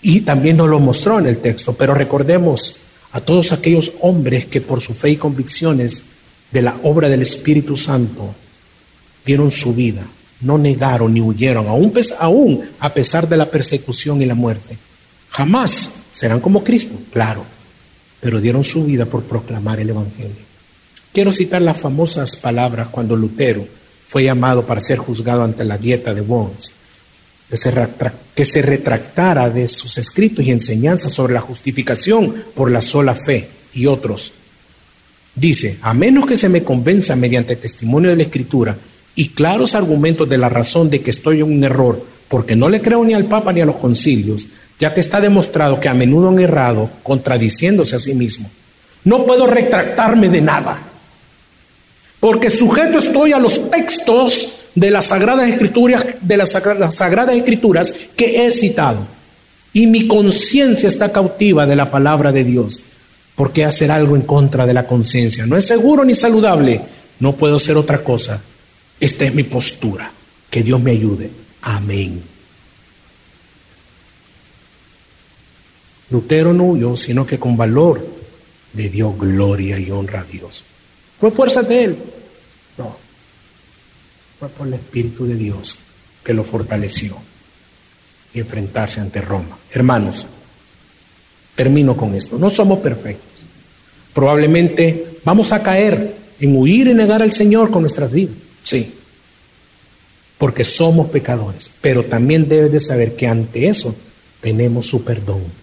Y 0.00 0.22
también 0.22 0.56
nos 0.56 0.68
lo 0.68 0.80
mostró 0.80 1.20
en 1.20 1.26
el 1.26 1.38
texto, 1.38 1.74
pero 1.74 1.94
recordemos 1.94 2.76
a 3.12 3.20
todos 3.20 3.52
aquellos 3.52 3.92
hombres 4.00 4.46
que 4.46 4.60
por 4.60 4.80
su 4.80 4.94
fe 4.94 5.10
y 5.10 5.16
convicciones 5.16 6.02
de 6.50 6.62
la 6.62 6.76
obra 6.82 7.08
del 7.08 7.22
Espíritu 7.22 7.76
Santo 7.76 8.34
dieron 9.24 9.52
su 9.52 9.72
vida, 9.72 10.04
no 10.40 10.58
negaron 10.58 11.14
ni 11.14 11.20
huyeron, 11.20 11.68
aún, 11.68 11.92
aún 12.18 12.64
a 12.80 12.92
pesar 12.92 13.28
de 13.28 13.36
la 13.36 13.48
persecución 13.48 14.20
y 14.20 14.26
la 14.26 14.34
muerte. 14.34 14.76
Jamás 15.32 15.90
serán 16.10 16.40
como 16.40 16.62
Cristo, 16.62 16.94
claro, 17.10 17.44
pero 18.20 18.40
dieron 18.40 18.62
su 18.62 18.84
vida 18.84 19.06
por 19.06 19.22
proclamar 19.22 19.80
el 19.80 19.90
Evangelio. 19.90 20.52
Quiero 21.12 21.32
citar 21.32 21.62
las 21.62 21.80
famosas 21.80 22.36
palabras 22.36 22.88
cuando 22.88 23.16
Lutero 23.16 23.66
fue 24.06 24.24
llamado 24.24 24.66
para 24.66 24.80
ser 24.80 24.98
juzgado 24.98 25.42
ante 25.42 25.64
la 25.64 25.78
dieta 25.78 26.12
de 26.12 26.20
Worms, 26.20 26.72
que 27.48 27.56
se, 27.56 27.72
que 28.34 28.44
se 28.44 28.60
retractara 28.60 29.48
de 29.48 29.66
sus 29.68 29.96
escritos 29.96 30.44
y 30.44 30.50
enseñanzas 30.50 31.12
sobre 31.12 31.32
la 31.32 31.40
justificación 31.40 32.34
por 32.54 32.70
la 32.70 32.82
sola 32.82 33.14
fe 33.14 33.48
y 33.72 33.86
otros. 33.86 34.32
Dice, 35.34 35.78
a 35.80 35.94
menos 35.94 36.26
que 36.26 36.36
se 36.36 36.50
me 36.50 36.62
convenza 36.62 37.16
mediante 37.16 37.56
testimonio 37.56 38.10
de 38.10 38.16
la 38.16 38.22
Escritura 38.24 38.76
y 39.14 39.30
claros 39.30 39.74
argumentos 39.74 40.28
de 40.28 40.36
la 40.36 40.50
razón 40.50 40.90
de 40.90 41.00
que 41.00 41.10
estoy 41.10 41.38
en 41.38 41.44
un 41.44 41.64
error, 41.64 42.04
porque 42.28 42.54
no 42.54 42.68
le 42.68 42.82
creo 42.82 43.02
ni 43.02 43.14
al 43.14 43.24
Papa 43.24 43.52
ni 43.52 43.62
a 43.62 43.66
los 43.66 43.76
concilios, 43.76 44.46
ya 44.82 44.92
que 44.92 44.98
está 44.98 45.20
demostrado 45.20 45.78
que 45.78 45.88
a 45.88 45.94
menudo 45.94 46.30
han 46.30 46.40
errado, 46.40 46.90
contradiciéndose 47.04 47.94
a 47.94 48.00
sí 48.00 48.14
mismo. 48.14 48.50
No 49.04 49.24
puedo 49.24 49.46
retractarme 49.46 50.28
de 50.28 50.40
nada, 50.40 50.76
porque 52.18 52.50
sujeto 52.50 52.98
estoy 52.98 53.32
a 53.32 53.38
los 53.38 53.70
textos 53.70 54.54
de 54.74 54.90
las 54.90 55.04
sagradas 55.06 55.48
escrituras, 55.48 56.04
de 56.20 56.36
las 56.36 56.50
sagradas 56.50 57.36
escrituras 57.36 57.94
que 58.16 58.44
he 58.44 58.50
citado, 58.50 59.06
y 59.72 59.86
mi 59.86 60.08
conciencia 60.08 60.88
está 60.88 61.12
cautiva 61.12 61.64
de 61.64 61.76
la 61.76 61.88
palabra 61.88 62.32
de 62.32 62.42
Dios. 62.42 62.80
¿Por 63.36 63.52
qué 63.52 63.64
hacer 63.64 63.92
algo 63.92 64.16
en 64.16 64.22
contra 64.22 64.66
de 64.66 64.74
la 64.74 64.88
conciencia? 64.88 65.46
No 65.46 65.56
es 65.56 65.64
seguro 65.64 66.04
ni 66.04 66.16
saludable. 66.16 66.80
No 67.20 67.36
puedo 67.36 67.54
hacer 67.56 67.76
otra 67.76 68.02
cosa 68.02 68.40
esta 68.98 69.24
es 69.24 69.34
mi 69.34 69.42
postura. 69.44 70.12
Que 70.50 70.62
Dios 70.62 70.80
me 70.80 70.92
ayude. 70.92 71.30
Amén. 71.62 72.22
Lutero 76.12 76.52
no 76.52 76.64
huyó, 76.64 76.94
sino 76.94 77.26
que 77.26 77.38
con 77.38 77.56
valor 77.56 78.06
le 78.74 78.88
dio 78.90 79.12
gloria 79.14 79.78
y 79.80 79.90
honra 79.90 80.20
a 80.20 80.24
Dios. 80.24 80.62
Fue 81.18 81.30
fuerza 81.30 81.62
de 81.62 81.84
él. 81.84 81.96
No. 82.76 82.94
Fue 84.38 84.48
por 84.50 84.66
el 84.66 84.74
Espíritu 84.74 85.26
de 85.26 85.34
Dios 85.34 85.78
que 86.22 86.34
lo 86.34 86.44
fortaleció 86.44 87.16
y 88.34 88.40
enfrentarse 88.40 89.00
ante 89.00 89.22
Roma. 89.22 89.58
Hermanos, 89.70 90.26
termino 91.54 91.96
con 91.96 92.14
esto. 92.14 92.38
No 92.38 92.50
somos 92.50 92.80
perfectos. 92.80 93.44
Probablemente 94.12 95.18
vamos 95.24 95.52
a 95.52 95.62
caer 95.62 96.14
en 96.38 96.56
huir 96.56 96.88
y 96.88 96.94
negar 96.94 97.22
al 97.22 97.32
Señor 97.32 97.70
con 97.70 97.82
nuestras 97.82 98.12
vidas. 98.12 98.34
Sí, 98.62 98.94
porque 100.36 100.64
somos 100.64 101.08
pecadores, 101.08 101.70
pero 101.80 102.04
también 102.04 102.48
debes 102.48 102.72
de 102.72 102.80
saber 102.80 103.16
que 103.16 103.26
ante 103.26 103.68
eso 103.68 103.94
tenemos 104.40 104.86
su 104.86 105.04
perdón 105.04 105.61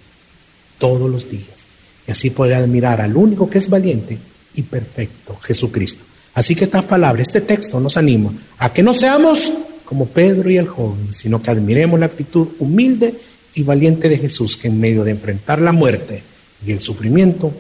todos 0.80 1.10
los 1.10 1.30
días. 1.30 1.66
Y 2.08 2.12
así 2.12 2.32
podrás 2.32 2.68
mirar 2.68 3.02
al 3.02 3.16
único 3.16 3.48
que 3.48 3.60
es 3.60 3.70
valiente 3.70 4.18
y 4.56 4.64
perfecto, 4.64 5.38
Jesucristo. 5.44 6.04
Así 6.34 6.56
que 6.56 6.64
esta 6.64 6.82
palabra, 6.82 7.22
este 7.22 7.42
texto 7.42 7.80
nos 7.80 7.98
anima 7.98 8.34
a 8.58 8.74
que 8.74 8.82
no 8.82 8.94
seamos 8.94 9.52
como 9.86 10.08
Pedro 10.08 10.50
y 10.50 10.58
el 10.58 10.68
joven, 10.68 11.12
sino 11.12 11.42
que 11.42 11.52
admiremos 11.52 12.00
la 12.00 12.08
actitud 12.08 12.48
humilde 12.60 13.14
y 13.56 13.64
valiente 13.64 14.10
de 14.10 14.18
Jesús 14.18 14.56
que 14.56 14.68
en 14.68 14.80
medio 14.80 15.04
de 15.04 15.12
enfrentar 15.12 15.60
la 15.62 15.72
muerte 15.72 16.24
y 16.66 16.72
el 16.72 16.80
sufrimiento 16.80 17.54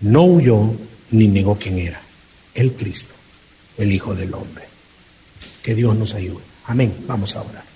no 0.00 0.24
huyó 0.24 0.72
ni 1.10 1.28
negó 1.28 1.58
quién 1.58 1.78
era, 1.78 2.00
el 2.54 2.72
Cristo, 2.72 3.14
el 3.78 3.92
Hijo 3.92 4.14
del 4.14 4.34
Hombre. 4.34 4.64
Que 5.62 5.74
Dios 5.74 5.96
nos 5.96 6.14
ayude. 6.14 6.42
Amén. 6.66 6.92
Vamos 7.06 7.36
a 7.36 7.42
orar. 7.42 7.71